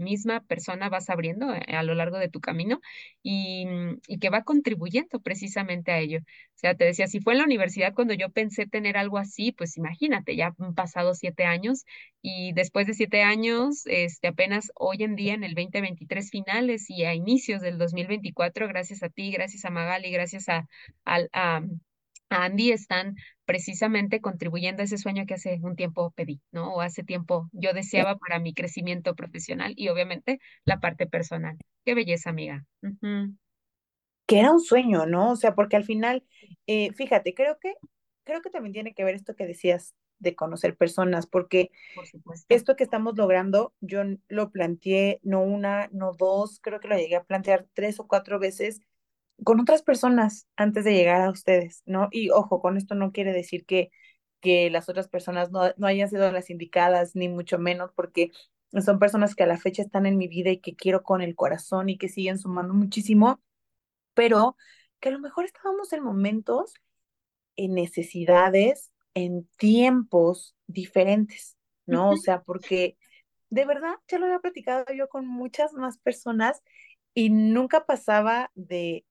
[0.00, 2.80] misma persona vas abriendo eh, a lo largo de tu camino
[3.22, 6.20] y, mm, y, que va contribuyendo precisamente a ello.
[6.20, 9.52] O sea, te decía, si fue en la universidad cuando yo pensé tener algo así,
[9.52, 11.84] pues imagínate, ya han pasado siete años
[12.22, 17.04] y después de siete años, este, apenas hoy en día en el 2023 finales y
[17.04, 20.68] a inicios del 2024, gracias a ti, gracias a Magali, gracias a,
[21.04, 21.62] a, a
[22.32, 26.74] Andy están precisamente contribuyendo a ese sueño que hace un tiempo pedí, ¿no?
[26.74, 31.56] O hace tiempo yo deseaba para mi crecimiento profesional y obviamente la parte personal.
[31.84, 32.64] Qué belleza, amiga.
[34.26, 35.32] Que era un sueño, ¿no?
[35.32, 36.24] O sea, porque al final,
[36.66, 37.74] eh, fíjate, creo que,
[38.24, 41.70] creo que también tiene que ver esto que decías de conocer personas, porque
[42.48, 47.16] esto que estamos logrando, yo lo planteé no una, no dos, creo que lo llegué
[47.16, 48.80] a plantear tres o cuatro veces
[49.44, 52.08] con otras personas antes de llegar a ustedes, ¿no?
[52.10, 53.90] Y ojo, con esto no quiere decir que,
[54.40, 58.30] que las otras personas no, no hayan sido las indicadas, ni mucho menos, porque
[58.84, 61.34] son personas que a la fecha están en mi vida y que quiero con el
[61.34, 63.40] corazón y que siguen sumando muchísimo,
[64.14, 64.56] pero
[65.00, 66.74] que a lo mejor estábamos en momentos,
[67.56, 72.10] en necesidades, en tiempos diferentes, ¿no?
[72.10, 72.96] O sea, porque
[73.50, 76.62] de verdad, ya lo había platicado yo con muchas más personas
[77.12, 79.04] y nunca pasaba de,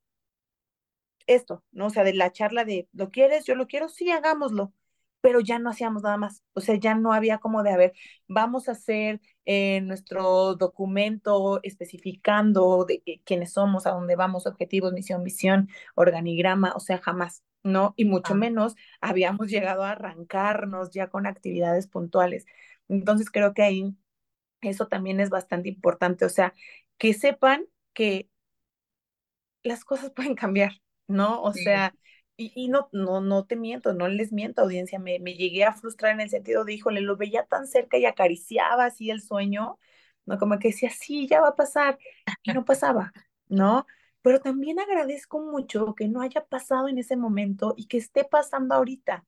[1.35, 1.87] esto, ¿no?
[1.87, 3.45] O sea, de la charla de, ¿lo quieres?
[3.45, 4.73] Yo lo quiero, sí, hagámoslo,
[5.21, 7.93] pero ya no hacíamos nada más, o sea, ya no había como de, a ver,
[8.27, 15.23] vamos a hacer eh, nuestro documento especificando de quiénes somos, a dónde vamos, objetivos, misión,
[15.23, 17.93] visión, organigrama, o sea, jamás, ¿no?
[17.97, 18.37] Y mucho ah.
[18.37, 22.45] menos habíamos llegado a arrancarnos ya con actividades puntuales.
[22.89, 23.95] Entonces, creo que ahí
[24.61, 26.53] eso también es bastante importante, o sea,
[26.97, 28.29] que sepan que
[29.63, 31.41] las cosas pueden cambiar, ¿no?
[31.43, 31.93] O sea,
[32.37, 35.73] y, y, no, no, no te miento, no les miento, audiencia, me, me llegué a
[35.73, 39.79] frustrar en el sentido de, híjole, lo veía tan cerca y acariciaba así el sueño,
[40.25, 40.37] ¿no?
[40.39, 41.99] Como que decía, sí, ya va a pasar,
[42.43, 43.13] y no pasaba,
[43.47, 43.85] ¿no?
[44.21, 48.75] Pero también agradezco mucho que no haya pasado en ese momento y que esté pasando
[48.75, 49.25] ahorita.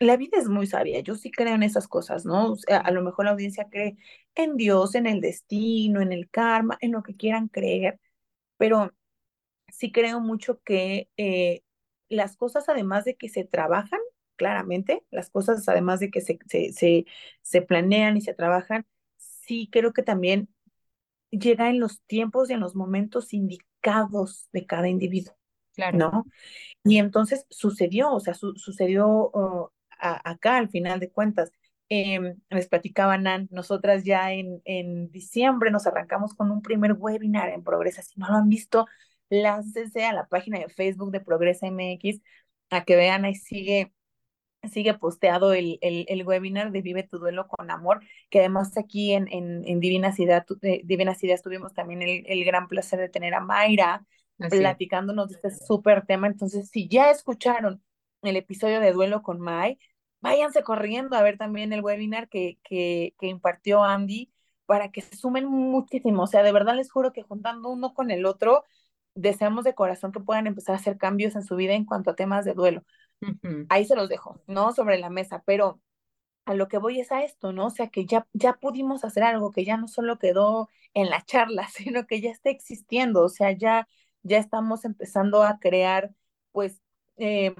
[0.00, 2.52] La vida es muy sabia, yo sí creo en esas cosas, ¿no?
[2.52, 3.96] O sea, a lo mejor la audiencia cree
[4.34, 8.00] en Dios, en el destino, en el karma, en lo que quieran creer,
[8.58, 8.92] pero
[9.72, 11.62] sí creo mucho que eh,
[12.08, 14.00] las cosas, además de que se trabajan,
[14.36, 17.06] claramente, las cosas, además de que se, se,
[17.42, 20.48] se, planean y se trabajan, sí creo que también
[21.30, 25.36] llega en los tiempos y en los momentos indicados de cada individuo,
[25.74, 25.98] claro.
[25.98, 26.26] ¿no?
[26.84, 31.50] Y entonces sucedió, o sea, sucedió oh, acá al final de cuentas.
[31.88, 37.50] Eh, les platicaba Nan, nosotras ya en, en diciembre nos arrancamos con un primer webinar
[37.50, 38.02] en Progresa.
[38.02, 38.86] Si no lo han visto,
[39.32, 42.20] láncese a la página de Facebook de Progresa MX
[42.70, 43.92] a que vean ahí sigue
[44.70, 49.12] sigue posteado el, el, el, webinar de Vive tu duelo con amor, que además aquí
[49.12, 53.40] en, en, en Divinas, Ideas, eh, tuvimos también el, el, gran placer de tener a
[53.40, 56.28] Mayra platicándonos de este súper tema.
[56.28, 57.82] Entonces, si ya escucharon
[58.22, 59.78] el episodio de Duelo con May,
[60.20, 64.32] váyanse corriendo a ver también el webinar que, que, que impartió Andy
[64.66, 66.22] para que se sumen muchísimo.
[66.22, 68.64] O sea, de verdad les juro que juntando uno con el otro,
[69.14, 72.16] deseamos de corazón que puedan empezar a hacer cambios en su vida en cuanto a
[72.16, 72.82] temas de duelo.
[73.68, 74.72] Ahí se los dejo, ¿no?
[74.72, 75.80] Sobre la mesa, pero
[76.44, 77.66] a lo que voy es a esto, ¿no?
[77.66, 81.24] O sea, que ya, ya pudimos hacer algo que ya no solo quedó en la
[81.24, 83.88] charla, sino que ya está existiendo, o sea, ya,
[84.22, 86.10] ya estamos empezando a crear,
[86.52, 86.80] pues,
[87.16, 87.54] eh,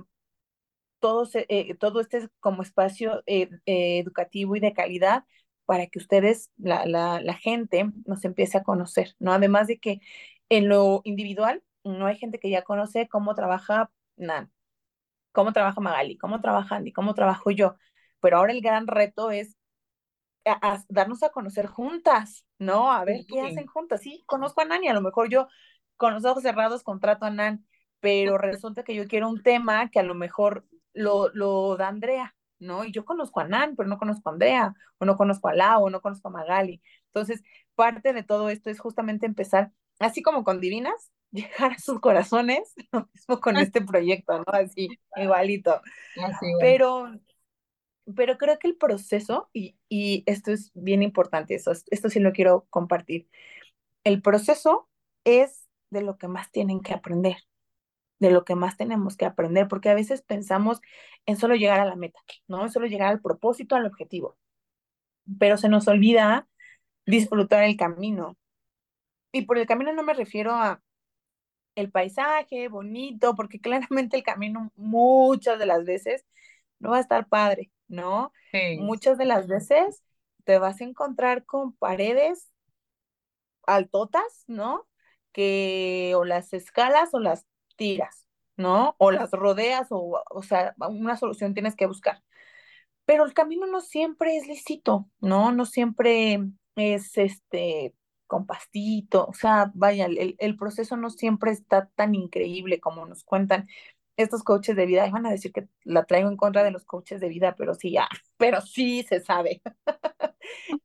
[1.00, 5.24] todo, eh, todo este como espacio eh, educativo y de calidad
[5.64, 9.32] para que ustedes, la, la, la gente, nos empiece a conocer, ¿no?
[9.32, 10.00] Además de que
[10.52, 14.52] en lo individual, no hay gente que ya conoce cómo trabaja Nan,
[15.32, 17.76] cómo trabaja Magali, cómo trabaja Andy, cómo trabajo yo.
[18.20, 19.56] Pero ahora el gran reto es
[20.90, 22.92] darnos a conocer juntas, ¿no?
[22.92, 24.02] A ver qué hacen juntas.
[24.02, 25.48] Sí, conozco a Nan y a lo mejor yo
[25.96, 27.66] con los ojos cerrados contrato a Nan,
[28.00, 32.36] pero resulta que yo quiero un tema que a lo mejor lo, lo da Andrea,
[32.58, 32.84] ¿no?
[32.84, 35.84] Y yo conozco a Nan, pero no conozco a Andrea, o no conozco a Lau,
[35.84, 36.82] o no conozco a Magali.
[37.06, 37.42] Entonces,
[37.74, 39.72] parte de todo esto es justamente empezar
[40.02, 44.44] así como con Divinas, llegar a sus corazones, lo mismo con este proyecto, ¿no?
[44.46, 45.80] Así, igualito.
[46.60, 47.12] Pero,
[48.14, 52.32] pero creo que el proceso, y, y esto es bien importante, eso, esto sí lo
[52.32, 53.28] quiero compartir,
[54.04, 54.88] el proceso
[55.24, 57.36] es de lo que más tienen que aprender,
[58.18, 60.80] de lo que más tenemos que aprender, porque a veces pensamos
[61.26, 62.62] en solo llegar a la meta, ¿no?
[62.62, 64.36] En solo llegar al propósito, al objetivo,
[65.38, 66.48] pero se nos olvida
[67.06, 68.36] disfrutar el camino.
[69.32, 70.82] Y por el camino no me refiero a
[71.74, 76.24] el paisaje bonito, porque claramente el camino muchas de las veces
[76.78, 78.32] no va a estar padre, ¿no?
[78.52, 80.02] Sí, Muchas de las veces
[80.44, 82.50] te vas a encontrar con paredes
[83.66, 84.86] altotas, ¿no?
[85.32, 88.26] Que o las escalas o las tiras,
[88.56, 88.96] ¿no?
[88.98, 92.22] O las rodeas o, o sea, una solución tienes que buscar.
[93.04, 95.52] Pero el camino no siempre es lisito, ¿no?
[95.52, 96.40] No siempre
[96.76, 97.94] es este
[98.32, 103.68] con pastito, o sea, vaya, el, proceso no siempre está tan increíble como nos cuentan
[104.16, 105.06] estos coaches de vida.
[105.06, 107.92] Iban a decir que la traigo en contra de los coaches de vida, pero sí,
[107.92, 108.08] ya,
[108.38, 109.60] pero sí se sabe.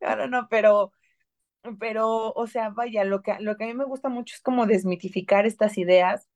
[0.02, 0.92] No, no, pero
[1.80, 4.66] pero, o sea, vaya, lo que, lo que a mí me gusta mucho es como
[4.66, 6.28] desmitificar estas ideas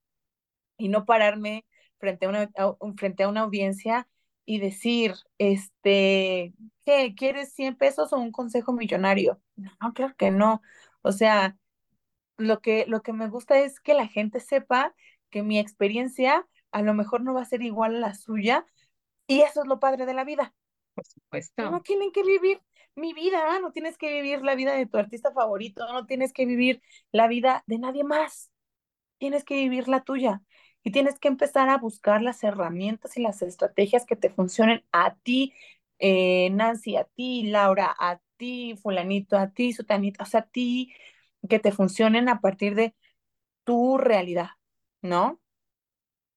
[0.78, 1.66] y no pararme
[2.00, 4.08] frente a una, a, frente a una audiencia
[4.46, 6.54] y decir, este,
[6.86, 7.16] ¿qué?
[7.16, 9.42] ¿Quieres 100 pesos o un consejo millonario?
[9.56, 10.62] No, claro que no.
[11.02, 11.58] O sea,
[12.38, 14.96] lo que, lo que me gusta es que la gente sepa
[15.30, 18.66] que mi experiencia a lo mejor no va a ser igual a la suya
[19.28, 20.54] y eso es lo padre de la vida.
[20.96, 21.06] por
[21.58, 21.84] No supuesto.
[21.84, 22.62] tienen que vivir
[22.96, 26.46] mi vida, no tienes que vivir la vida de tu artista favorito, no tienes que
[26.46, 26.82] vivir
[27.12, 28.52] la vida de nadie más,
[29.20, 30.44] tienes que vivir la tuya
[30.84, 35.16] y tienes que empezar a buscar las herramientas y las estrategias que te funcionen a
[35.18, 35.54] ti,
[36.00, 40.94] eh, Nancy, a ti, Laura, a ti, fulanito, a ti, sutanito, o sea, a ti,
[41.50, 42.96] que te funcionen a partir de
[43.66, 44.50] tu realidad,
[45.02, 45.42] ¿no?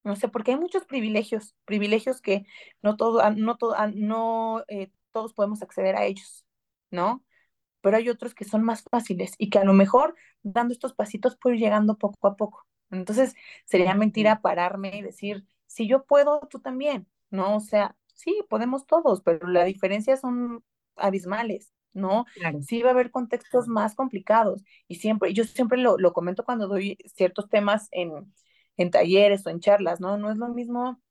[0.03, 2.45] No sé, porque hay muchos privilegios, privilegios que
[2.83, 6.45] no todo, ah, no todo, ah, no eh, todos podemos acceder a ellos,
[6.91, 7.25] ¿no?
[7.81, 11.37] Pero hay otros que son más fáciles y que a lo mejor dando estos pasitos
[11.37, 12.67] puedo ir llegando poco a poco.
[12.91, 13.35] Entonces
[13.65, 17.57] sería mentira pararme y decir, si yo puedo, tú también, ¿no?
[17.57, 20.63] O sea, sí, podemos todos, pero la diferencia son
[20.97, 22.25] abismales, ¿no?
[22.33, 26.45] Claro, Sí va a haber contextos más complicados y siempre, yo siempre lo, lo comento
[26.45, 28.33] cuando doy ciertos temas en,
[28.77, 30.17] en talleres o en charlas, ¿no?
[30.17, 31.01] No es lo mismo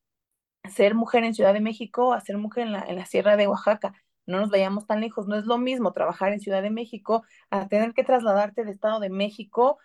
[0.71, 3.49] ser mujer en Ciudad de México a ser mujer en la, en la Sierra de
[3.49, 3.95] Oaxaca.
[4.27, 7.69] No nos vayamos tan lejos, no es lo mismo trabajar en Ciudad de México a
[7.69, 9.79] tener que trasladarte de Estado de México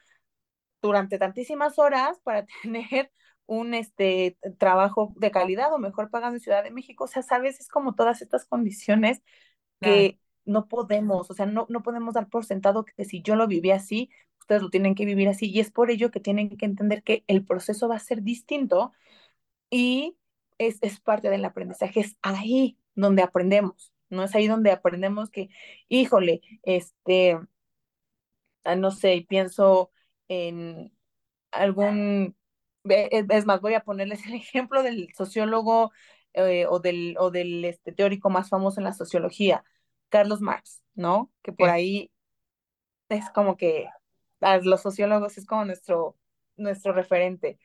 [0.82, 3.12] durante tantísimas horas para tener
[3.46, 7.06] un este trabajo de calidad o mejor pagado en Ciudad de México.
[7.06, 9.22] O sea, sabes, es como todas estas condiciones
[9.80, 13.36] claro, que no podemos, o sea, no, no podemos dar por sentado que si yo
[13.36, 14.10] lo viví así,
[14.40, 15.50] ustedes lo tienen que vivir así.
[15.52, 18.94] Y es por ello que tienen que entender que el proceso va a ser distinto
[19.70, 20.18] y
[20.58, 24.24] es, es parte del aprendizaje, es ahí donde aprendemos, ¿no?
[24.24, 25.50] Es ahí donde aprendemos que,
[25.90, 27.40] híjole, este,
[28.64, 29.92] ah, no sé, pienso
[30.28, 30.92] en
[31.52, 32.36] algún,
[32.86, 35.92] es, es más, voy a ponerles el ejemplo del sociólogo
[36.34, 39.64] eh, o del, o del este, teórico más famoso en la sociología,
[40.10, 41.32] Carlos Marx, ¿no?
[41.42, 41.74] Que por sí.
[41.74, 42.12] ahí
[43.10, 43.88] es como que
[44.42, 46.18] a los sociólogos es como nuestro,
[46.58, 47.60] nuestro referente.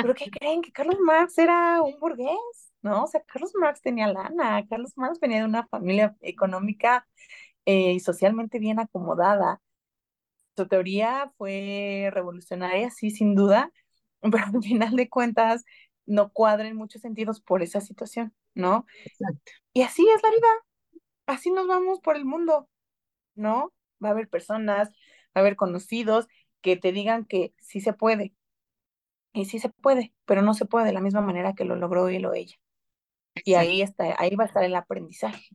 [0.00, 0.62] ¿Pero qué creen?
[0.62, 2.36] Que Carlos Marx era un burgués,
[2.82, 3.04] ¿no?
[3.04, 7.06] O sea, Carlos Marx tenía lana, Carlos Marx venía de una familia económica
[7.64, 9.60] eh, y socialmente bien acomodada.
[10.56, 13.72] Su teoría fue revolucionaria, sí, sin duda,
[14.20, 15.64] pero al final de cuentas
[16.06, 18.86] no cuadra en muchos sentidos por esa situación, ¿no?
[19.04, 20.48] Exacto, Y así es la vida,
[21.32, 22.68] así nos vamos por el mundo,
[23.34, 23.72] ¿no?
[24.04, 24.94] Va a haber personas, va
[25.36, 26.28] a haber conocidos
[26.62, 28.34] que te digan que sí se puede,
[29.32, 32.08] y sí se puede, pero no se puede de la misma manera que lo logró
[32.08, 32.56] él o ella.
[33.44, 35.48] Y ahí está, ahí va a estar el aprendizaje.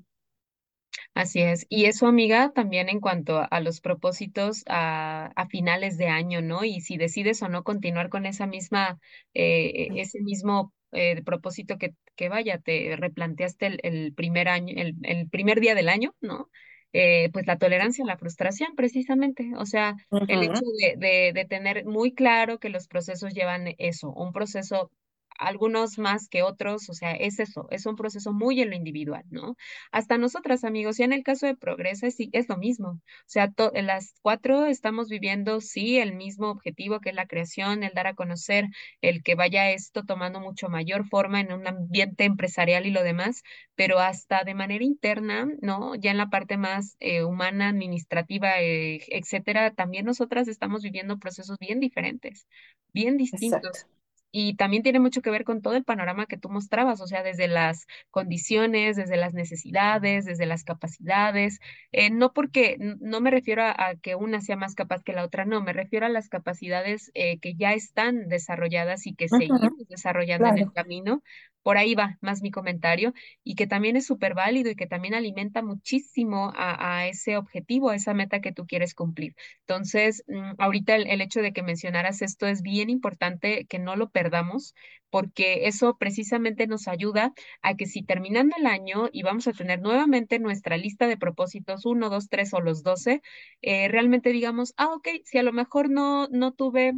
[1.14, 1.66] Así es.
[1.70, 6.42] Y eso, amiga, también en cuanto a, a los propósitos a, a finales de año,
[6.42, 6.64] ¿no?
[6.64, 9.00] Y si decides o no continuar con esa misma,
[9.34, 14.96] eh, ese mismo eh, propósito que, que vaya, te replanteaste el, el primer año, el,
[15.04, 16.50] el primer día del año, ¿no?
[16.94, 19.52] Eh, pues la tolerancia a la frustración, precisamente.
[19.58, 24.10] O sea, el hecho de, de, de tener muy claro que los procesos llevan eso,
[24.12, 24.92] un proceso
[25.38, 29.24] algunos más que otros, o sea, es eso, es un proceso muy en lo individual,
[29.30, 29.56] ¿no?
[29.92, 32.90] Hasta nosotras, amigos, ya en el caso de Progresa sí es lo mismo.
[32.90, 37.94] O sea, las cuatro estamos viviendo, sí, el mismo objetivo que es la creación, el
[37.94, 38.68] dar a conocer,
[39.02, 43.44] el que vaya esto tomando mucho mayor forma en un ambiente empresarial y lo demás,
[43.76, 45.96] pero hasta de manera interna, ¿no?
[45.96, 51.58] Ya en la parte más eh, humana, administrativa, eh, etcétera, también nosotras estamos viviendo procesos
[51.60, 52.48] bien diferentes,
[52.94, 53.97] bien Exacto.
[54.32, 57.24] Y también tiene mucho que ver con todo el panorama que tú mostrabas, o sea,
[57.24, 61.60] desde las condiciones, desde las necesidades, desde las capacidades,
[61.92, 65.46] eh, no porque no me refiero a, que una sea más capaz que la otra,
[65.46, 70.48] no, me refiero a las capacidades eh, que ya están desarrolladas y que seguimos desarrollando
[70.48, 71.24] en el camino.
[71.68, 73.14] Por ahí va más mi comentario
[73.44, 77.96] y que también es súper válido y que también alimenta muchísimo a, ese objetivo, a
[77.96, 79.36] esa meta que tú quieres cumplir.
[79.68, 84.10] Entonces, mm, ahorita el, hecho de que mencionaras esto es bien importante que no lo
[84.12, 84.76] perdamos
[85.10, 89.82] porque eso precisamente nos ayuda a que si terminando el año y vamos a tener
[89.82, 93.22] nuevamente nuestra lista de propósitos, uno, dos, tres o los doce,
[93.62, 96.94] eh, realmente digamos, ah, ok, si a lo mejor no, no tuve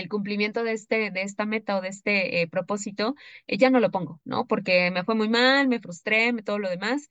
[0.00, 3.14] el cumplimiento de, este, de esta meta o de este eh, propósito,
[3.46, 4.46] eh, ya no lo pongo, ¿no?
[4.46, 7.08] Porque me fue muy mal, me frustré, me, todo lo demás.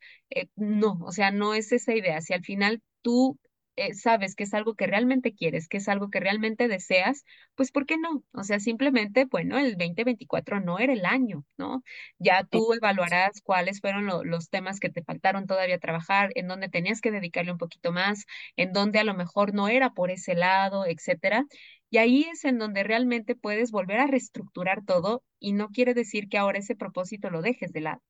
[0.55, 2.21] no, o sea, no es esa idea.
[2.21, 3.39] Si al final tú
[3.77, 7.25] eh, sabes que es algo que realmente quieres, que es algo que realmente deseas,
[7.55, 8.23] pues ¿por qué no?
[8.33, 11.83] O sea, simplemente, bueno, el 2024 no era el año, ¿no?
[12.17, 17.01] Ya tú evaluarás cuáles fueron los temas que te faltaron todavía trabajar, en dónde tenías
[17.01, 18.25] que dedicarle un poquito más,
[18.55, 21.45] en dónde a lo mejor no era por ese lado, etcétera.
[21.89, 26.27] Y ahí es en donde realmente puedes volver a reestructurar todo y no quiere decir
[26.29, 28.01] que ahora ese propósito lo dejes de lado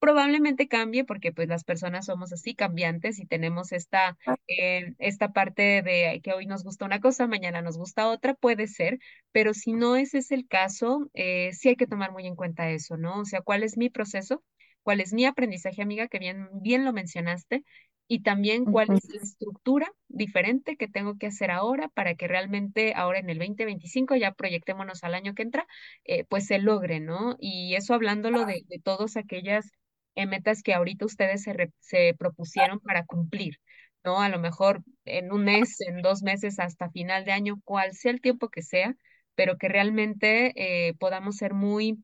[0.00, 5.82] probablemente cambie porque pues las personas somos así cambiantes y tenemos esta, eh, esta parte
[5.82, 8.98] de que hoy nos gusta una cosa, mañana nos gusta otra, puede ser,
[9.32, 12.70] pero si no ese es el caso, eh, sí hay que tomar muy en cuenta
[12.70, 13.20] eso, ¿no?
[13.20, 14.44] O sea, ¿cuál es mi proceso?
[14.82, 16.06] ¿Cuál es mi aprendizaje, amiga?
[16.08, 17.64] Que bien, bien lo mencionaste.
[18.08, 22.94] Y también cuál es la estructura diferente que tengo que hacer ahora para que realmente
[22.96, 25.66] ahora en el 2025, ya proyectémonos al año que entra,
[26.04, 27.36] eh, pues se logre, ¿no?
[27.38, 29.70] Y eso hablándolo de, de todas aquellas
[30.14, 33.56] en metas que ahorita ustedes se, se propusieron para cumplir,
[34.04, 34.20] ¿no?
[34.20, 38.12] A lo mejor en un mes, en dos meses, hasta final de año, cual sea
[38.12, 38.96] el tiempo que sea,
[39.34, 40.52] pero que realmente
[40.88, 41.98] eh, podamos ser muy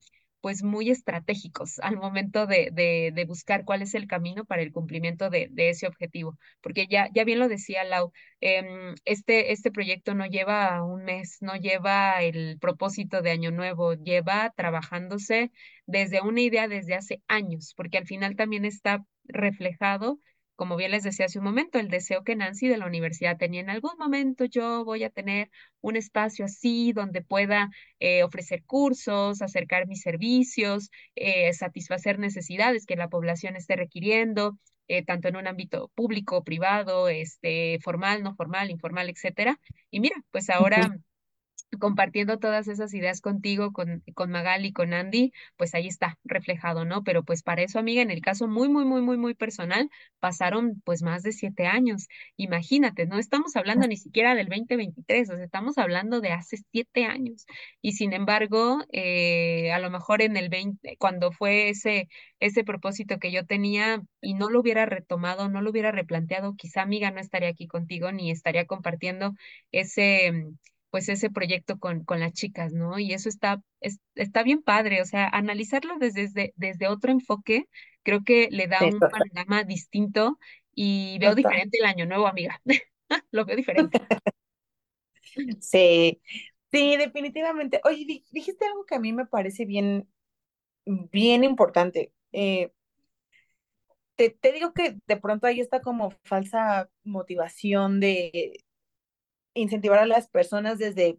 [0.44, 5.30] pues muy estratégicos al momento de, de, buscar cuál es el camino para el cumplimiento
[5.30, 6.36] de, de ese objetivo.
[6.60, 11.38] Porque ya, ya bien lo decía Lau, em, este, este proyecto no lleva un mes,
[11.40, 15.50] no lleva el propósito de Año Nuevo, lleva trabajándose
[15.86, 20.18] desde una idea desde hace años, porque al final también está reflejado
[20.56, 23.60] como bien les decía hace un momento, el deseo que Nancy de la universidad tenía
[23.60, 25.50] en algún momento, yo voy a tener
[25.80, 32.96] un espacio así donde pueda eh, ofrecer cursos, acercar mis servicios, eh, satisfacer necesidades que
[32.96, 38.70] la población esté requiriendo, eh, tanto en un ámbito público, privado, este, formal, no formal,
[38.70, 39.58] informal, etcétera.
[39.90, 40.94] Y mira, pues ahora
[41.78, 47.02] compartiendo todas esas ideas contigo, con, con Magali, con Andy, pues ahí está reflejado, ¿no?
[47.04, 50.80] Pero pues para eso, amiga, en el caso muy, muy, muy, muy, muy personal, pasaron
[50.84, 52.08] pues más de siete años.
[52.36, 57.04] Imagínate, no estamos hablando ni siquiera del 2023, o sea, estamos hablando de hace siete
[57.04, 57.46] años.
[57.80, 62.08] Y sin embargo, eh, a lo mejor en el 20, cuando fue ese,
[62.40, 66.82] ese propósito que yo tenía y no lo hubiera retomado, no lo hubiera replanteado, quizá,
[66.82, 69.34] amiga, no estaría aquí contigo ni estaría compartiendo
[69.72, 70.32] ese
[70.94, 73.00] pues ese proyecto con, con las chicas, ¿no?
[73.00, 73.60] Y eso está,
[74.14, 77.68] está bien padre, o sea, analizarlo desde, desde, otro enfoque,
[78.04, 80.38] creo que le da un panorama distinto
[80.72, 82.62] y veo diferente el año nuevo, amiga.
[83.32, 83.56] Lo veo
[83.90, 84.00] diferente.
[85.58, 86.20] Sí,
[86.70, 87.80] sí, definitivamente.
[87.82, 90.08] Oye, dijiste algo que a mí me parece bien,
[90.86, 92.12] bien importante.
[92.30, 92.70] Eh,
[94.14, 98.63] te, te, digo que de pronto ahí está como falsa motivación de,
[99.54, 101.18] incentivar a las personas desde,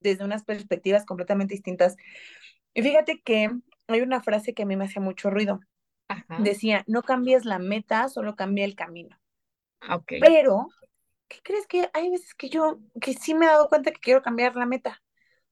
[0.00, 1.96] desde unas perspectivas completamente distintas.
[2.74, 3.50] Y fíjate que
[3.86, 5.60] hay una frase que a mí me hacía mucho ruido.
[6.38, 9.18] Decía, no cambies la meta, solo cambia el camino.
[9.80, 10.20] Ah, okay.
[10.20, 10.68] Pero,
[11.28, 14.22] ¿qué crees que hay veces que yo, que sí me he dado cuenta que quiero
[14.22, 15.02] cambiar la meta?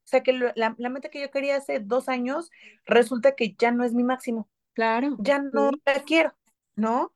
[0.04, 2.50] O sea, que la, la meta que yo quería hace dos años
[2.84, 4.48] resulta que ya no es mi máximo.
[4.74, 5.16] Claro.
[5.18, 6.34] Ya no la quiero,
[6.76, 7.12] ¿no?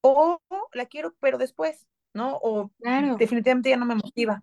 [0.00, 0.40] O
[0.72, 1.86] la quiero, pero después.
[2.16, 2.38] ¿No?
[2.42, 2.72] O
[3.18, 4.42] definitivamente ya no me motiva.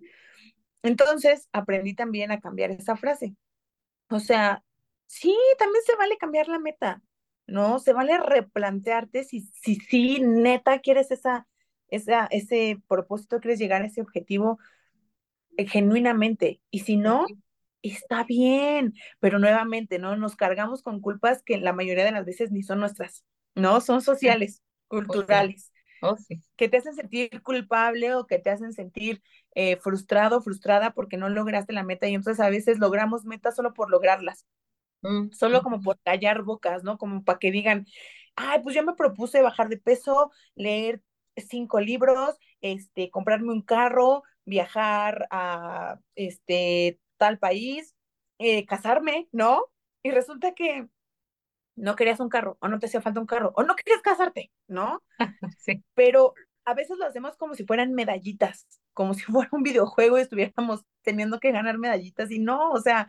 [0.83, 3.35] Entonces aprendí también a cambiar esa frase.
[4.09, 4.63] O sea,
[5.07, 7.01] sí, también se vale cambiar la meta,
[7.47, 7.79] ¿no?
[7.79, 11.47] Se vale replantearte si si, si neta quieres esa,
[11.87, 14.59] esa, ese propósito, quieres llegar a ese objetivo
[15.57, 16.61] eh, genuinamente.
[16.69, 17.25] Y si no,
[17.81, 20.15] está bien, pero nuevamente, ¿no?
[20.15, 23.81] Nos cargamos con culpas que la mayoría de las veces ni son nuestras, ¿no?
[23.81, 25.72] Son sociales, culturales.
[26.03, 26.17] Oh,
[26.57, 29.21] que te hacen sentir culpable o que te hacen sentir
[29.55, 33.73] eh, frustrado, frustrada porque no lograste la meta y entonces a veces logramos metas solo
[33.73, 34.45] por lograrlas,
[35.01, 36.97] mm, solo como por callar bocas, ¿no?
[36.97, 37.85] Como para que digan,
[38.35, 41.01] ay, pues yo me propuse bajar de peso, leer
[41.37, 47.95] cinco libros, este, comprarme un carro, viajar a este tal país,
[48.39, 49.65] eh, casarme, ¿no?
[50.03, 50.87] Y resulta que
[51.75, 54.51] no querías un carro, o no te hacía falta un carro, o no querías casarte,
[54.67, 55.01] ¿no?
[55.59, 55.83] sí.
[55.95, 56.33] Pero
[56.65, 60.81] a veces lo hacemos como si fueran medallitas, como si fuera un videojuego y estuviéramos
[61.01, 63.07] teniendo que ganar medallitas, y no, o sea,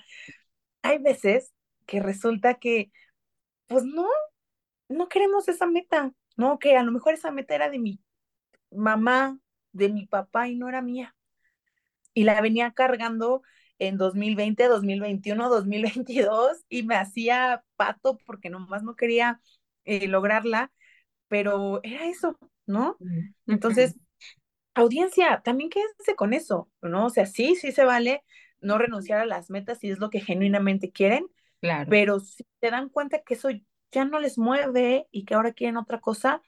[0.82, 1.52] hay veces
[1.86, 2.90] que resulta que,
[3.66, 4.08] pues no,
[4.88, 6.58] no queremos esa meta, ¿no?
[6.58, 8.00] Que a lo mejor esa meta era de mi
[8.70, 9.38] mamá,
[9.72, 11.14] de mi papá y no era mía.
[12.14, 13.42] Y la venía cargando
[13.78, 19.40] en 2020, 2021, 2022 y me hacía pato porque nomás no quería
[19.84, 20.72] eh, lograrla,
[21.28, 22.96] pero era eso, ¿no?
[23.46, 23.96] Entonces,
[24.74, 27.06] audiencia, también quédense con eso, ¿no?
[27.06, 28.22] O sea, sí, sí se vale
[28.60, 31.26] no renunciar a las metas si es lo que genuinamente quieren,
[31.60, 31.88] claro.
[31.90, 33.48] pero si te dan cuenta que eso
[33.92, 36.42] ya no les mueve y que ahora quieren otra cosa,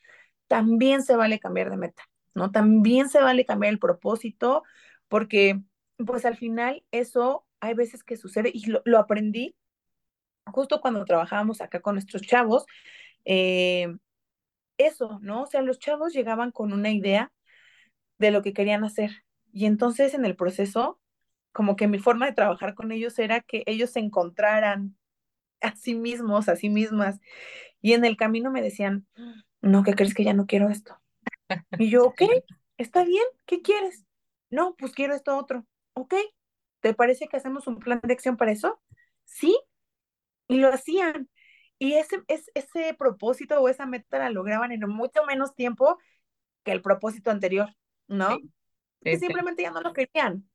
[0.47, 2.03] también se vale cambiar de meta,
[2.35, 2.51] ¿no?
[2.51, 4.63] También se vale cambiar el propósito,
[5.09, 5.61] porque
[6.05, 9.55] pues al final eso hay veces que sucede y lo, lo aprendí
[10.47, 12.67] justo cuando trabajábamos acá con nuestros chavos,
[13.25, 13.97] eh,
[14.79, 15.43] eso, ¿no?
[15.43, 17.33] O sea, los chavos llegaban con una idea
[18.19, 21.01] de lo que querían hacer y entonces en el proceso,
[21.53, 24.97] como que mi forma de trabajar con ellos era que ellos se encontraran
[25.63, 27.19] a sí mismos, a sí mismas,
[27.81, 29.07] y en el camino me decían,
[29.63, 31.01] no, ¿qué crees que ya no quiero esto?
[31.79, 32.23] Y yo, ok,
[32.77, 34.05] está bien, ¿qué quieres?
[34.51, 35.65] No, pues quiero esto otro.
[35.99, 36.15] Ok,
[36.81, 38.79] ¿te parece que hacemos un plan de acción para eso?
[39.25, 39.59] Sí,
[40.47, 41.31] y lo hacían.
[41.79, 45.99] Y ese, ese, ese propósito o esa meta la lograban en mucho menos tiempo
[46.65, 47.75] que el propósito anterior,
[48.09, 48.37] ¿no?
[48.37, 48.51] Sí,
[49.03, 50.49] que simplemente ya no lo querían.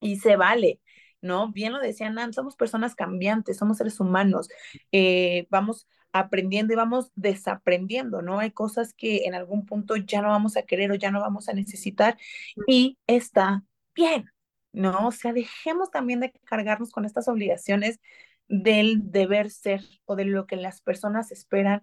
[0.00, 0.80] Y se vale,
[1.22, 1.50] ¿no?
[1.50, 4.48] Bien lo decía Nan, somos personas cambiantes, somos seres humanos,
[4.92, 8.38] eh, vamos aprendiendo y vamos desaprendiendo, ¿no?
[8.38, 11.48] Hay cosas que en algún punto ya no vamos a querer o ya no vamos
[11.48, 12.18] a necesitar
[12.66, 13.64] y está
[13.94, 14.30] bien,
[14.72, 15.08] ¿no?
[15.08, 18.00] O sea, dejemos también de cargarnos con estas obligaciones
[18.48, 21.82] del deber ser o de lo que las personas esperan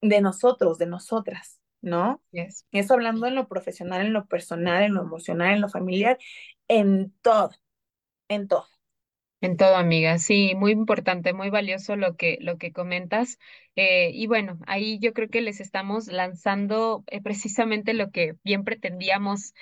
[0.00, 2.22] de nosotros, de nosotras, ¿no?
[2.32, 2.66] Yes.
[2.72, 6.18] Eso hablando en lo profesional, en lo personal, en lo emocional, en lo familiar,
[6.68, 7.50] en todo,
[8.28, 8.66] en todo.
[9.42, 10.18] En todo, amiga.
[10.18, 13.38] Sí, muy importante, muy valioso lo que, lo que comentas.
[13.76, 18.64] Eh, y bueno, ahí yo creo que les estamos lanzando eh, precisamente lo que bien
[18.64, 19.52] pretendíamos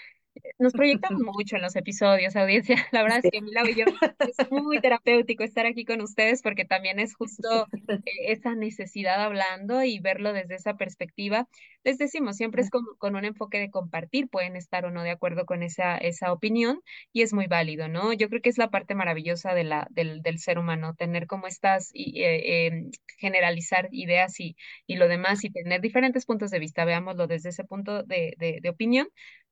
[0.58, 2.76] nos proyectamos mucho en los episodios, audiencia.
[2.92, 3.84] La verdad es que Milau y yo
[4.20, 9.82] es muy terapéutico estar aquí con ustedes porque también es justo eh, esa necesidad hablando
[9.82, 11.48] y verlo desde esa perspectiva.
[11.82, 15.10] Les decimos, siempre es con, con, un enfoque de compartir, pueden estar o no de
[15.10, 16.80] acuerdo con esa, esa opinión
[17.12, 18.12] y es muy válido, ¿no?
[18.12, 21.46] Yo creo que es la parte maravillosa de la, del, del ser humano, tener como
[21.46, 24.56] estas, y, eh, eh, generalizar ideas y,
[24.86, 28.60] y lo demás y tener diferentes puntos de vista, veámoslo desde ese punto de, de,
[28.62, 29.08] de opinión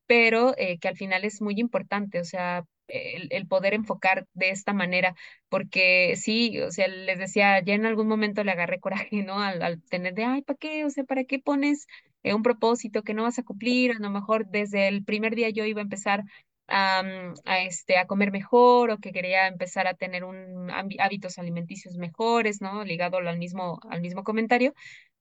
[0.07, 4.49] pero eh, que al final es muy importante, o sea, el, el, poder enfocar de
[4.49, 5.15] esta manera,
[5.49, 9.39] porque sí, o sea, les decía, ya en algún momento le agarré coraje, ¿no?
[9.41, 10.85] Al, al tener de, ay, ¿para qué?
[10.85, 11.87] O sea, ¿para qué pones
[12.23, 13.91] eh, un propósito que no vas a cumplir?
[13.91, 16.23] A lo mejor desde el primer día yo iba a empezar
[16.67, 17.03] a,
[17.45, 22.61] a, este, a comer mejor o que quería empezar a tener un hábitos alimenticios mejores,
[22.61, 22.83] ¿no?
[22.83, 24.73] Ligado al mismo, al mismo comentario,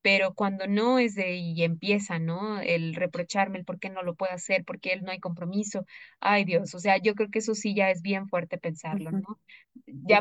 [0.02, 2.60] pero cuando no es de y empieza, ¿no?
[2.60, 5.86] El reprocharme, el por qué no lo puede hacer, porque él no hay compromiso.
[6.20, 9.40] Ay, Dios, o sea, yo creo que eso sí ya es bien fuerte pensarlo, ¿no?
[9.86, 10.20] Ya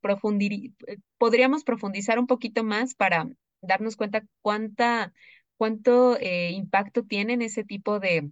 [0.00, 0.72] profundir,
[1.18, 3.26] podríamos profundizar un poquito más para
[3.62, 5.12] darnos cuenta cuánta,
[5.56, 8.30] cuánto eh, impacto tienen ese tipo de,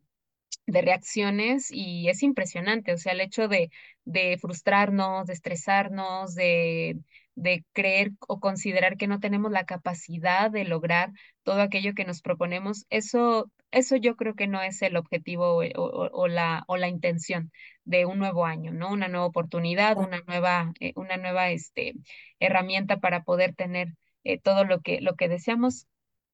[0.67, 3.71] de reacciones y es impresionante, o sea, el hecho de,
[4.05, 6.99] de frustrarnos, de estresarnos, de,
[7.35, 11.11] de creer o considerar que no tenemos la capacidad de lograr
[11.43, 15.63] todo aquello que nos proponemos, eso, eso yo creo que no es el objetivo o,
[15.65, 17.51] o, o la, o la intención
[17.85, 18.91] de un nuevo año, ¿no?
[18.93, 21.95] Una nueva oportunidad, una nueva, eh, una nueva este,
[22.41, 23.89] herramienta para poder tener
[24.25, 25.87] eh, todo lo que, lo que deseamos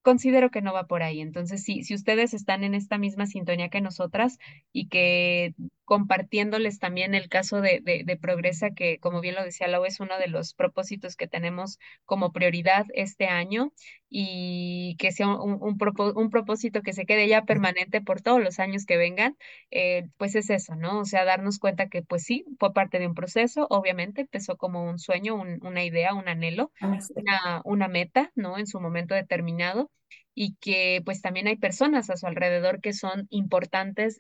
[0.08, 1.20] considero que no va por ahí.
[1.20, 4.38] Entonces, sí, si ustedes están en esta misma sintonía que nosotras
[4.72, 5.54] y que
[5.84, 10.00] compartiéndoles también el caso de, de, de Progresa, que como bien lo decía Lau, es
[10.00, 13.72] uno de los propósitos que tenemos como prioridad este año
[14.08, 15.78] y que sea un, un,
[16.16, 19.36] un propósito que se quede ya permanente por todos los años que vengan,
[19.70, 21.00] eh, pues es eso, ¿no?
[21.00, 24.84] O sea, darnos cuenta que pues sí, fue parte de un proceso, obviamente empezó como
[24.88, 26.72] un sueño, un, una idea, un anhelo,
[27.14, 28.56] una, una meta, ¿no?
[28.58, 29.90] En su momento determinado
[30.34, 34.18] y que pues también hay personas a su alrededor que son importantes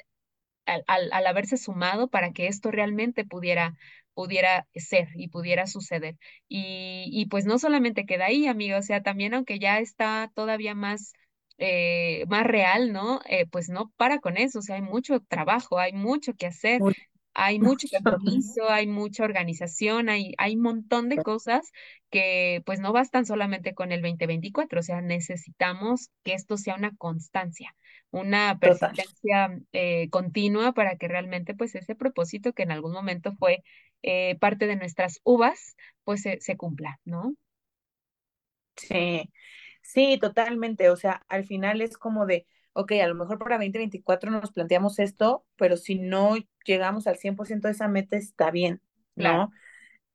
[0.66, 3.76] al, al, al, haberse sumado para que esto realmente pudiera,
[4.14, 6.16] pudiera ser y pudiera suceder.
[6.48, 10.74] Y, y pues no solamente queda ahí, amigo, o sea, también aunque ya está todavía
[10.74, 11.12] más,
[11.58, 13.20] eh, más real, ¿no?
[13.26, 16.80] Eh, pues no para con eso, o sea, hay mucho trabajo, hay mucho que hacer.
[17.38, 21.70] Hay mucho compromiso, hay mucha organización, hay, hay un montón de cosas
[22.10, 26.94] que pues no bastan solamente con el 2024, o sea, necesitamos que esto sea una
[26.96, 27.74] constancia,
[28.10, 33.62] una persistencia eh, continua para que realmente pues ese propósito que en algún momento fue
[34.02, 37.34] eh, parte de nuestras uvas, pues se, se cumpla, ¿no?
[38.76, 39.30] Sí,
[39.82, 40.90] sí, totalmente.
[40.90, 44.98] O sea, al final es como de, ok, a lo mejor para 2024 nos planteamos
[44.98, 48.80] esto, pero si no llegamos al 100% de esa meta, está bien,
[49.16, 49.44] Claro.
[49.44, 49.50] ¿no?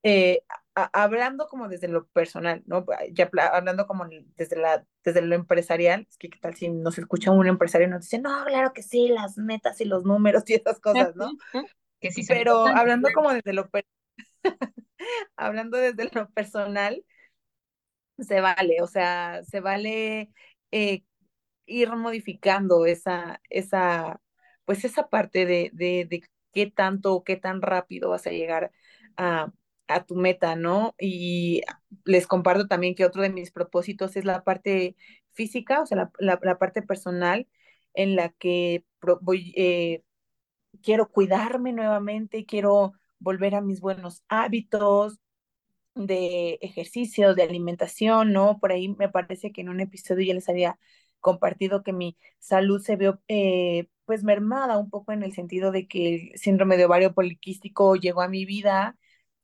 [0.03, 0.43] Eh,
[0.75, 2.85] a- hablando como desde lo personal, ¿no?
[3.13, 4.05] Ya hablando como
[4.37, 7.91] desde la, desde lo empresarial, es que qué tal si nos escucha un empresario y
[7.91, 11.37] nos dice, no, claro que sí, las metas y los números y esas cosas, ¿no?
[12.01, 13.69] Que sí Pero hablando como desde lo,
[15.37, 17.03] hablando desde lo personal,
[18.19, 20.31] se vale, o sea, se vale
[20.71, 21.03] eh,
[21.66, 24.22] ir modificando esa, esa,
[24.66, 28.72] pues esa parte de, de, de qué tanto o qué tan rápido vas a llegar
[29.18, 29.51] a,
[29.88, 30.95] a tu meta, ¿no?
[30.99, 31.61] Y
[32.05, 34.95] les comparto también que otro de mis propósitos es la parte
[35.34, 37.47] física, o sea, la, la, parte personal
[37.93, 40.03] en la que pro- voy, eh,
[40.82, 45.20] quiero cuidarme nuevamente, quiero volver a mis buenos hábitos,
[45.95, 48.59] de ejercicios, de alimentación, ¿no?
[48.59, 50.80] Por ahí me parece que en un episodio ya les había
[51.24, 55.88] compartido que mi salud se vio eh, pues mermada un poco en el sentido de
[55.88, 58.97] que el síndrome de ovario poliquístico llegó a mi vida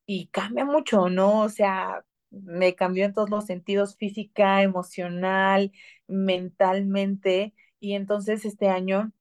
[0.06, 1.42] y cambia mucho, ¿no?
[1.42, 5.72] O sea, me cambió en todos los sentidos, física, emocional,
[6.08, 9.14] mentalmente, y entonces este año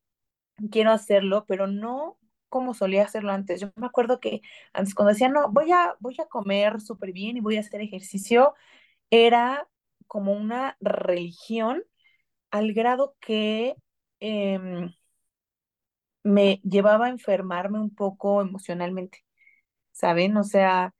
[0.70, 3.60] quiero hacerlo, pero no como solía hacerlo antes.
[3.60, 4.40] Yo me acuerdo que
[4.72, 7.80] antes cuando decía, no, voy a, voy a comer súper bien y voy a hacer
[7.80, 8.54] ejercicio,
[9.10, 9.68] era
[10.06, 11.84] como una religión
[12.50, 13.76] al grado que
[14.20, 14.92] em,
[16.22, 19.24] me llevaba a enfermarme un poco emocionalmente,
[19.92, 20.36] ¿saben?
[20.36, 20.94] O sea,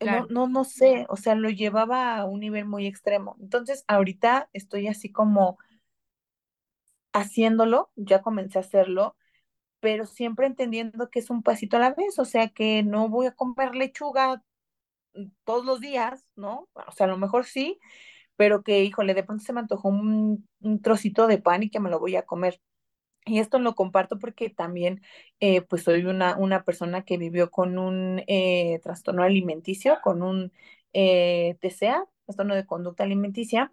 [0.00, 3.36] no, no, no sé, o sea, lo llevaba a un nivel muy extremo.
[3.40, 5.58] Entonces, ahorita estoy así como
[7.12, 9.16] haciéndolo, ya comencé a hacerlo
[9.80, 13.26] pero siempre entendiendo que es un pasito a la vez, o sea que no voy
[13.26, 14.42] a comer lechuga
[15.44, 16.68] todos los días, ¿no?
[16.74, 17.78] O sea, a lo mejor sí,
[18.38, 21.80] pero que, híjole, de pronto se me antojó un, un trocito de pan y que
[21.80, 22.62] me lo voy a comer.
[23.26, 25.02] Y esto lo comparto porque también,
[25.40, 30.52] eh, pues soy una, una persona que vivió con un eh, trastorno alimenticio, con un
[30.94, 33.72] eh, TCA, trastorno de conducta alimenticia,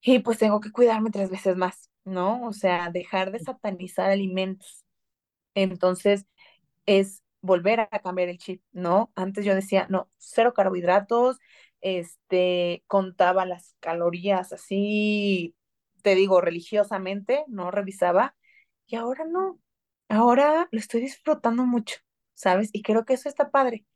[0.00, 2.42] y pues tengo que cuidarme tres veces más, ¿no?
[2.46, 4.84] O sea, dejar de satanizar alimentos.
[5.54, 6.26] Entonces,
[6.86, 9.12] es volver a cambiar el chip, ¿no?
[9.16, 11.38] Antes yo decía, no, cero carbohidratos,
[11.86, 15.54] este, contaba las calorías así,
[16.02, 18.34] te digo, religiosamente, no revisaba,
[18.86, 19.60] y ahora no,
[20.08, 21.98] ahora lo estoy disfrutando mucho,
[22.34, 22.70] ¿sabes?
[22.72, 23.86] Y creo que eso está padre,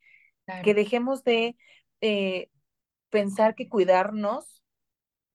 [0.63, 1.57] que dejemos de
[2.01, 2.49] eh,
[3.09, 4.63] pensar que cuidarnos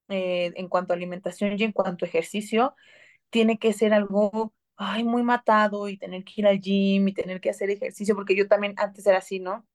[0.09, 2.75] eh, en cuanto a alimentación y en cuanto a ejercicio
[3.31, 7.41] tiene que ser algo, ay, muy matado y tener que ir al gym y tener
[7.41, 9.67] que hacer ejercicio, porque yo también antes era así, ¿no?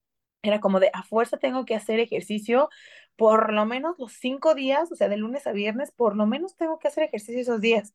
[0.44, 2.70] Era como de, a fuerza tengo que hacer ejercicio
[3.16, 6.56] por lo menos los cinco días, o sea, de lunes a viernes, por lo menos
[6.56, 7.94] tengo que hacer ejercicio esos días.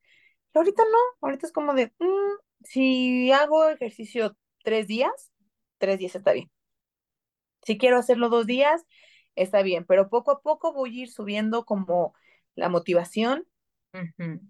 [0.54, 5.32] Y ahorita no, ahorita es como de, mm, si hago ejercicio tres días,
[5.78, 6.50] tres días está bien.
[7.62, 8.84] Si quiero hacerlo dos días,
[9.34, 12.14] está bien, pero poco a poco voy a ir subiendo como
[12.54, 13.46] la motivación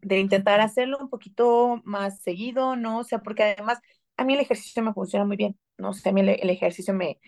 [0.03, 2.99] de intentar hacerlo un poquito más seguido, ¿no?
[2.99, 3.78] O sea, porque además
[4.16, 5.92] a mí el ejercicio me funciona muy bien, ¿no?
[6.12, 7.18] Mí el, el ejercicio me,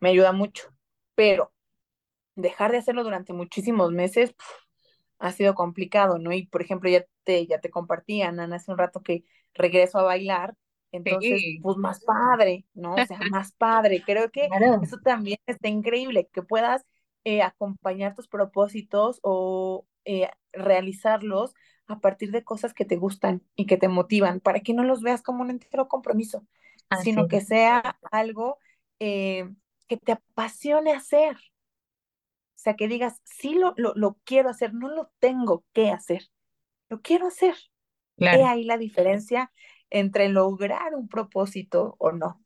[0.00, 0.68] me ayuda mucho,
[1.14, 1.52] pero
[2.36, 4.34] dejar de hacerlo durante muchísimos meses
[5.18, 6.32] ha sido complicado, ¿no?
[6.32, 10.04] Y por ejemplo, ya te, ya te compartí, Ana, hace un rato que regreso a
[10.04, 10.54] bailar,
[10.92, 12.94] entonces, Sí, pues más padre, ¿no?
[12.94, 14.02] O sea, más padre.
[14.04, 14.80] Creo que claro.
[14.82, 16.86] eso también está increíble, que puedas
[17.24, 21.52] eh, acompañar tus propósitos o eh, realizarlos
[21.86, 25.02] a partir de cosas que te gustan y que te motivan, para que no los
[25.02, 26.46] veas como un entero compromiso,
[26.90, 28.58] Así sino que sea algo
[29.00, 29.48] eh,
[29.88, 31.36] que te apasione hacer.
[32.56, 36.28] O sea, que digas, sí lo, lo, lo quiero hacer, no lo tengo que hacer,
[36.88, 37.56] lo quiero hacer.
[38.30, 38.44] He Claro.
[38.44, 39.52] ahí la diferencia
[39.90, 42.42] entre lograr un propósito o no.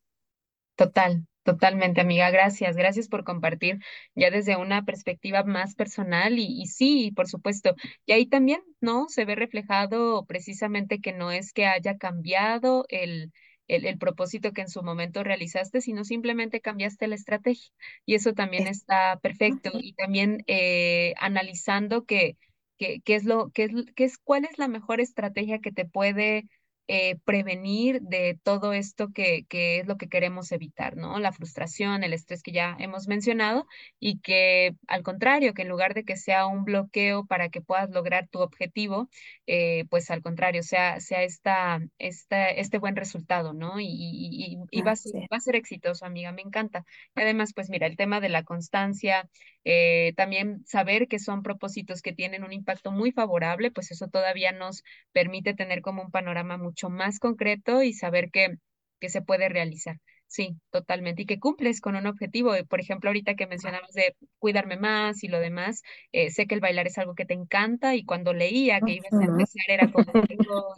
[0.76, 2.30] Total, totalmente, amiga.
[2.30, 3.78] Gracias, gracias por compartir
[4.14, 7.74] ya desde una perspectiva más personal y, y sí, por supuesto.
[8.06, 9.08] Y ahí también, ¿no?
[9.08, 13.32] Se ve reflejado precisamente que no es que haya cambiado el,
[13.68, 17.72] el, el propósito que en su momento realizaste, sino simplemente cambiaste la estrategia.
[18.06, 19.70] Y eso también Es, está perfecto.
[19.80, 22.36] Y también eh, analizando que,
[22.78, 25.84] que, qué es lo, qué es, qué es, cuál es la mejor estrategia que te
[25.86, 26.44] puede
[26.88, 31.18] eh, prevenir de todo esto que, que es lo que queremos evitar, ¿no?
[31.18, 33.66] La frustración, el estrés que ya hemos mencionado
[33.98, 37.90] y que al contrario, que en lugar de que sea un bloqueo para que puedas
[37.90, 39.08] lograr tu objetivo,
[39.46, 43.80] eh, pues al contrario, sea, sea esta, esta, este buen resultado, ¿no?
[43.80, 46.84] Y, y, y, y va a ser, va a ser exitoso, amiga, me encanta.
[47.16, 49.28] Y además, pues mira, el tema de la constancia,
[49.64, 54.52] eh, también saber que son propósitos que tienen un impacto muy favorable, pues eso todavía
[54.52, 58.56] nos permite tener como un panorama mucho más concreto y saber que,
[59.00, 59.98] que se puede realizar.
[60.32, 61.22] Sí, totalmente.
[61.22, 62.52] Y que cumples con un objetivo.
[62.66, 66.60] Por ejemplo, ahorita que mencionabas de cuidarme más y lo demás, eh, sé que el
[66.62, 70.10] bailar es algo que te encanta y cuando leía que ibas a empezar era como,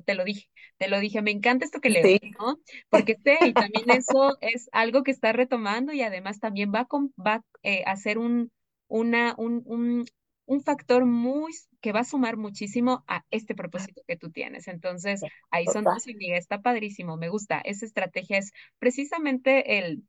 [0.05, 2.59] te lo dije, te lo dije, me encanta esto que leo, Sí, ¿no?
[2.91, 7.15] Porque sé, y también eso es algo que está retomando y además también va, con,
[7.25, 8.51] va eh, a ser un,
[8.89, 10.05] una, un, un,
[10.47, 14.69] un factor muy que va a sumar muchísimo a este propósito que tú tienes.
[14.69, 17.61] Entonces, ahí son tus amigas, está padrísimo, me gusta.
[17.61, 20.05] Esa estrategia es precisamente el,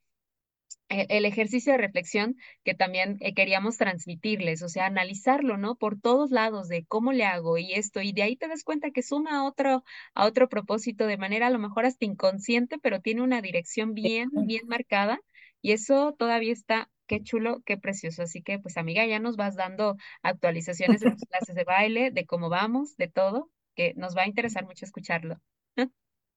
[0.90, 5.76] e- el ejercicio de reflexión que también eh, queríamos transmitirles, o sea, analizarlo, ¿no?
[5.76, 8.92] Por todos lados de cómo le hago y esto, y de ahí te das cuenta
[8.92, 9.84] que suma a otro,
[10.14, 14.32] a otro propósito de manera a lo mejor hasta inconsciente, pero tiene una dirección bien,
[14.36, 15.20] bien marcada,
[15.66, 18.24] y eso todavía está, qué chulo, qué precioso.
[18.24, 22.26] Así que, pues, amiga, ya nos vas dando actualizaciones de tus clases de baile, de
[22.26, 25.42] cómo vamos, de todo, que nos va a interesar mucho escucharlo.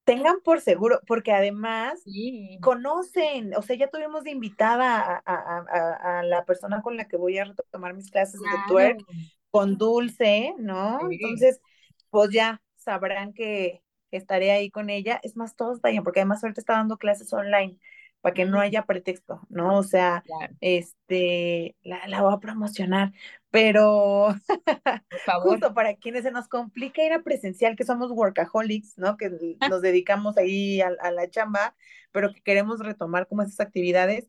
[0.03, 5.59] Tengan por seguro, porque además Sí, conocen, o sea, ya tuvimos de invitada a, a,
[5.69, 9.05] a, a la persona con la que voy a retomar mis clases de twerk,
[9.51, 10.99] con Dulce, ¿no?
[10.99, 11.07] Sí.
[11.11, 11.61] Entonces,
[12.09, 15.19] pues ya sabrán que estaré ahí con ella.
[15.23, 17.79] Es más, todos vayan, porque además ahorita está dando clases online,
[18.21, 19.77] para que no haya pretexto, ¿no?
[19.77, 23.13] O sea, claro, este, la, la voy a promocionar,
[23.49, 24.35] pero
[25.09, 25.49] por favor.
[25.49, 29.17] justo para quienes se nos complica ir a presencial, que somos workaholics, ¿no?
[29.17, 29.31] Que
[29.69, 31.75] nos dedicamos ahí a, a la chamba,
[32.11, 34.27] pero que queremos retomar como esas actividades,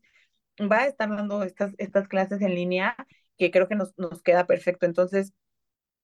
[0.59, 2.95] va a estar dando estas, estas clases en línea
[3.37, 4.85] que creo que nos, nos queda perfecto.
[4.85, 5.33] Entonces,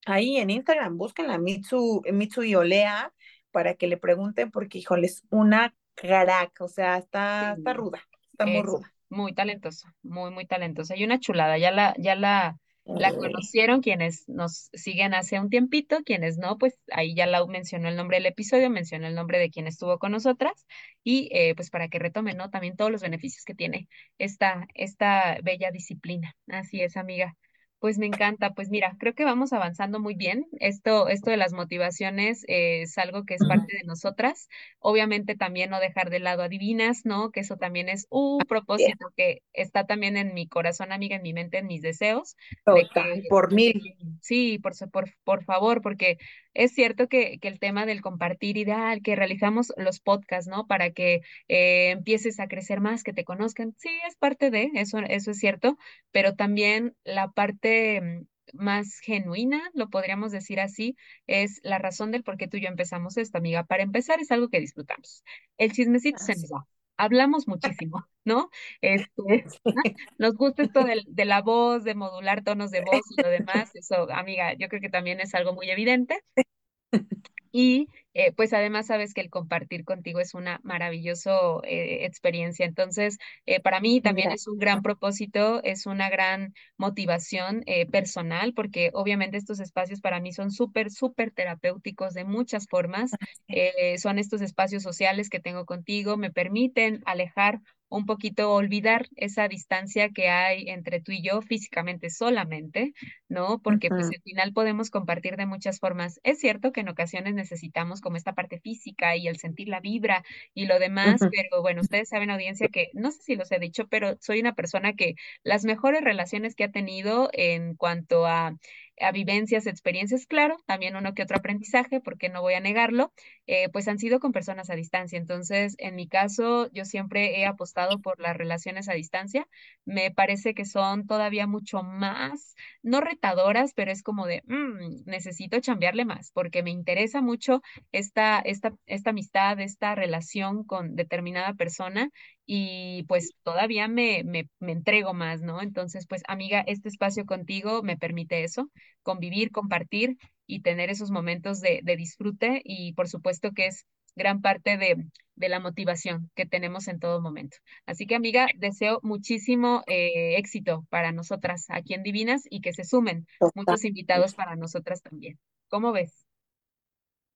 [0.05, 3.13] ahí en Instagram busquen a Mitsu, Mitsu y Olea
[3.51, 8.45] para que le pregunten, porque, híjole, es una crack, o sea, está, está ruda, está
[8.45, 8.93] muy ruda.
[9.09, 10.95] muy talentosa, muy, muy talentosa.
[10.95, 12.57] Y una chulada, ya la, ya la,
[12.95, 17.89] la conocieron quienes nos siguen hace un tiempito, quienes no, pues ahí ya la mencionó
[17.89, 20.65] el nombre del episodio, mencionó el nombre de quien estuvo con nosotras,
[21.03, 22.49] y eh, pues para que retomen, ¿no?
[22.49, 26.35] También todos los beneficios que tiene esta, esta bella disciplina.
[26.47, 27.35] Así es, amiga.
[27.79, 30.47] Pues me encanta, pues mira, creo que vamos avanzando muy bien.
[30.59, 34.47] Esto, esto de las motivaciones eh, es algo que es parte de nosotras
[34.79, 37.31] Obviamente también no dejar de lado a Divinas, ¿no?
[37.31, 41.33] Que eso también es un propósito que está también en mi corazón, amiga, en mi
[41.33, 42.35] mente, en mis deseos,
[42.69, 43.81] de total, que, por mil.
[44.21, 46.17] sí, por, su- por, por favor, porque
[46.63, 50.67] es cierto que, que el tema del compartir ideal, que realizamos los podcasts, ¿no?
[50.67, 54.99] Para que eh, empieces a crecer más, que te conozcan, sí, es parte de, eso,
[54.99, 55.77] eso es cierto,
[56.11, 58.01] pero también la parte...
[58.01, 60.95] mm, más genuina, lo podríamos decir así,
[61.27, 63.65] es la razón del por qué tú y yo empezamos esto, amiga.
[63.65, 65.23] Para empezar, es algo que disfrutamos.
[65.57, 66.41] El chismecito se Así.
[66.41, 66.65] nos da.
[66.97, 68.49] Hablamos muchísimo, ¿no?
[68.81, 69.45] Este,
[70.17, 73.75] nos gusta esto del- de, la voz, de modular tonos de voz y lo demás.
[73.75, 76.21] Eso, amiga, yo creo que también es algo muy evidente.
[77.51, 82.65] Y eh, pues además sabes que el compartir contigo es una maravillosa experiencia.
[82.65, 88.53] Entonces, eh, para mí también es un gran propósito, es una gran motivación eh, personal,
[88.53, 93.11] porque obviamente estos espacios para mí son súper, súper terapéuticos de muchas formas.
[93.47, 99.47] Eh, son estos espacios sociales que tengo contigo, me permiten alejar un poquito, olvidar esa
[99.47, 102.93] distancia que hay entre tú y yo físicamente solamente
[103.29, 103.59] ¿no?
[103.61, 106.19] Porque pues al final podemos compartir de muchas formas.
[106.23, 110.23] Es cierto que en ocasiones necesitamos como esta parte física y el sentir la vibra
[110.53, 113.87] y lo demás, pero bueno, ustedes saben, audiencia, que no sé si los he dicho,
[113.87, 118.55] pero soy una persona que las mejores relaciones que ha tenido en cuanto a,
[118.99, 123.13] a vivencias, experiencias, claro, también uno que otro aprendizaje, porque no voy a negarlo,
[123.47, 125.17] eh, pues han sido con personas a distancia.
[125.19, 129.47] Entonces, en mi caso, yo siempre he apostado por las relaciones a distancia.
[129.85, 135.59] Me parece que son todavía mucho más no retadoras, pero es como de, "Mm, necesito
[135.59, 142.09] chambearle más, porque me interesa mucho esta, esta, esta amistad, esta relación con determinada persona
[142.47, 145.61] y pues todavía me, me, me entrego más, ¿no?
[145.61, 148.71] Entonces, pues amiga, este espacio contigo me permite eso,
[149.03, 150.17] convivir, compartir
[150.47, 153.85] y tener esos momentos de, de disfrute y por supuesto que es
[154.15, 154.95] gran parte de,
[155.35, 157.57] de la motivación que tenemos en todo momento.
[157.85, 162.83] Así que, amiga, deseo muchísimo eh, éxito para nosotras aquí en Divinas y que se
[162.85, 163.53] sumen total.
[163.53, 165.39] muchos invitados para nosotras también.
[165.69, 166.26] ¿Cómo ves?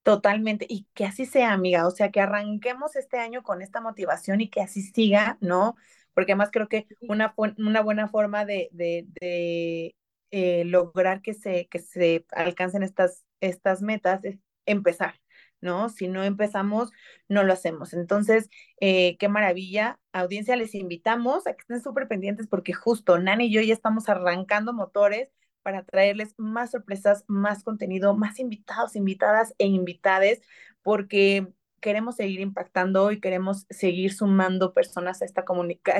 [0.03, 4.41] Totalmente, y que así sea, amiga, o sea, que arranquemos este año con esta motivación
[4.41, 5.75] y que así siga, ¿no?
[6.15, 9.95] Porque además creo que una, una buena forma de, de, de
[10.31, 15.21] eh, lograr que se, que se alcancen estas, estas metas es empezar,
[15.61, 15.87] ¿no?
[15.89, 16.89] Si no empezamos,
[17.29, 17.93] no lo hacemos.
[17.93, 18.49] Entonces,
[18.79, 19.99] eh, qué maravilla.
[20.13, 24.09] Audiencia, les invitamos a que estén súper pendientes porque justo Nani y yo ya estamos
[24.09, 25.29] arrancando motores
[25.63, 30.41] para traerles más sorpresas, más contenido, más invitados, invitadas e invitades,
[30.81, 31.47] porque
[31.79, 35.43] queremos seguir impactando y queremos seguir sumando personas a esta,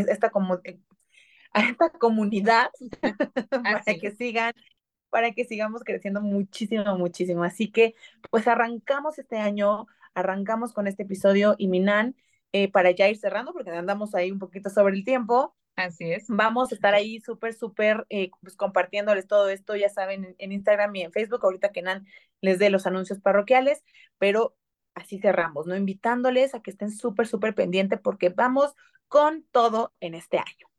[0.07, 0.31] esta,
[1.53, 2.69] a esta comunidad
[3.49, 4.53] para que sigan
[5.11, 7.43] para que sigamos creciendo muchísimo, muchísimo.
[7.43, 7.93] Así que,
[8.31, 9.85] pues arrancamos este año,
[10.15, 12.15] arrancamos con este episodio y Minan,
[12.53, 15.55] eh, para ya ir cerrando, porque andamos ahí un poquito sobre el tiempo.
[15.75, 16.25] Así es.
[16.27, 20.95] Vamos a estar ahí súper, súper eh, pues, compartiéndoles todo esto, ya saben, en, Instagram
[20.95, 22.05] y en Facebook, ahorita que Nan
[22.41, 23.83] les dé los anuncios parroquiales,
[24.17, 24.55] pero
[24.93, 25.75] así cerramos, ¿no?
[25.75, 28.75] Invitándoles a que estén súper, súper pendientes porque vamos
[29.07, 30.70] con todo en este año.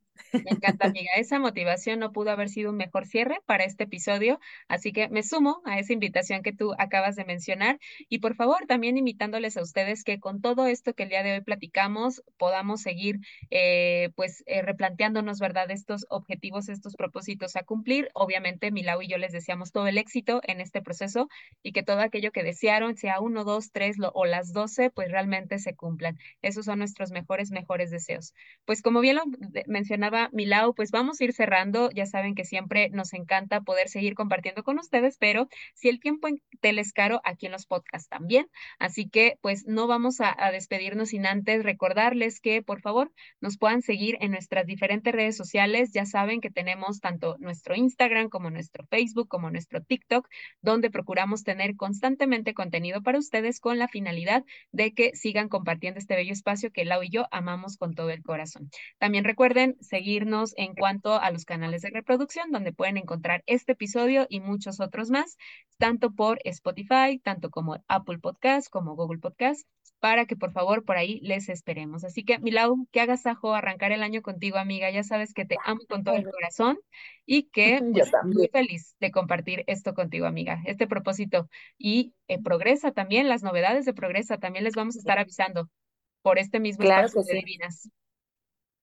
[0.45, 1.11] Me encanta, amiga.
[1.17, 5.23] Esa motivación no pudo haber sido un mejor cierre para este episodio, así que me
[5.23, 9.63] sumo a esa invitación que tú acabas de mencionar y por favor también invitándoles a
[9.63, 14.43] ustedes que con todo esto que el día de hoy platicamos podamos seguir eh, pues
[14.47, 15.71] eh, replanteándonos, ¿verdad?
[15.71, 18.09] Estos objetivos, estos propósitos a cumplir.
[18.15, 21.29] Obviamente, Milau y yo les deseamos todo el éxito en este proceso
[21.63, 25.59] y que todo aquello que desearon, sea uno, dos, tres o las doce, pues realmente
[25.59, 26.19] se cumplan.
[26.43, 28.35] Esos son nuestros mejores, mejores deseos.
[28.65, 29.23] Pues como bien lo
[30.03, 31.89] mencionaba Milau, pues vamos a ir cerrando.
[31.91, 36.27] Ya saben que siempre nos encanta poder seguir compartiendo con ustedes, pero si el tiempo
[36.27, 38.47] en es caro, aquí en los podcasts también.
[38.79, 43.59] Así que pues no vamos a, a despedirnos sin antes recordarles que por favor nos
[43.59, 45.93] puedan seguir en nuestras diferentes redes sociales.
[45.93, 50.29] Ya saben que tenemos tanto nuestro Instagram como nuestro Facebook, como nuestro TikTok,
[50.63, 56.17] donde procuramos tener constantemente contenido para ustedes con la finalidad de que sigan compartiendo este
[56.17, 58.71] bello espacio que Lau y yo amamos con todo el corazón.
[58.99, 60.27] También recuerden seguir
[60.57, 65.11] en cuanto a los canales de reproducción, donde pueden encontrar este episodio y muchos otros
[65.11, 65.37] más,
[65.77, 69.69] tanto por Spotify, tanto como Apple Podcast, como Google Podcast,
[70.01, 72.05] para que por favor por ahí les esperemos.
[72.05, 74.91] Así que, Milau, que hagas ajo arrancar el año contigo, amiga.
[74.91, 76.79] Ya sabes que te amo con todo el corazón
[77.27, 80.63] y que pues, muy feliz de compartir esto contigo, amiga.
[80.65, 85.19] Este propósito y eh, Progresa también, las novedades de Progresa también les vamos a estar
[85.19, 85.69] avisando
[86.23, 87.91] por este mismo claro espacio de Divinas.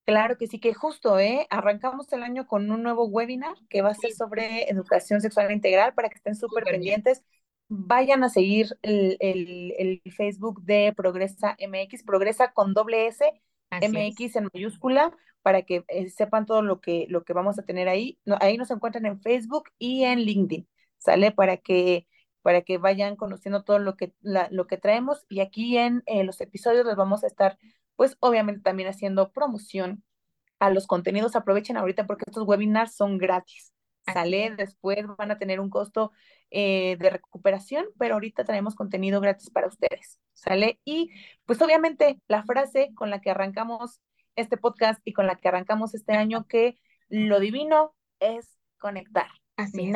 [0.10, 1.46] Claro que sí, que justo, ¿eh?
[1.52, 5.94] Arrancamos el año con un nuevo webinar que va a ser sobre educación sexual integral
[5.94, 7.24] para que estén súper pendientes.
[7.68, 13.24] Vayan a seguir el, el, Facebook de Progresa MX, Progresa con doble S,
[13.70, 17.88] MX en mayúscula, para que eh, sepan todo lo que, lo que vamos a tener
[17.88, 18.18] ahí.
[18.42, 21.32] ahí nos encuentran en Facebook y en LinkedIn, ¿sale?
[21.32, 22.08] Para que
[22.42, 26.42] para que vayan conociendo todo lo que, lo que traemos y aquí en eh, los
[26.42, 27.58] episodios les vamos a estar
[27.96, 30.04] pues obviamente también haciendo promoción
[30.60, 31.36] a los contenidos.
[31.36, 33.74] Aprovechen ahorita porque estos webinars son gratis.
[34.06, 36.12] Sale, después van a tener un costo
[36.50, 40.20] eh, de recuperación, pero ahorita tenemos contenido gratis para ustedes.
[40.34, 40.80] ¿Sale?
[40.86, 41.12] Y
[41.46, 44.00] pues obviamente la frase con la que arrancamos
[44.36, 46.80] este podcast y con la que arrancamos este año, que
[47.10, 49.28] lo divino es conectar.
[49.58, 49.92] Así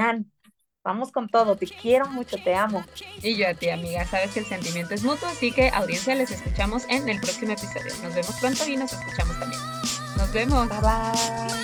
[0.83, 2.83] Vamos con todo, te quiero mucho, te amo.
[3.21, 6.31] Y yo a ti, amiga, sabes que el sentimiento es mutuo, así que audiencia, les
[6.31, 7.93] escuchamos en el próximo episodio.
[8.03, 9.61] Nos vemos pronto y nos escuchamos también.
[10.17, 10.67] Nos vemos.
[10.67, 11.62] Bye bye.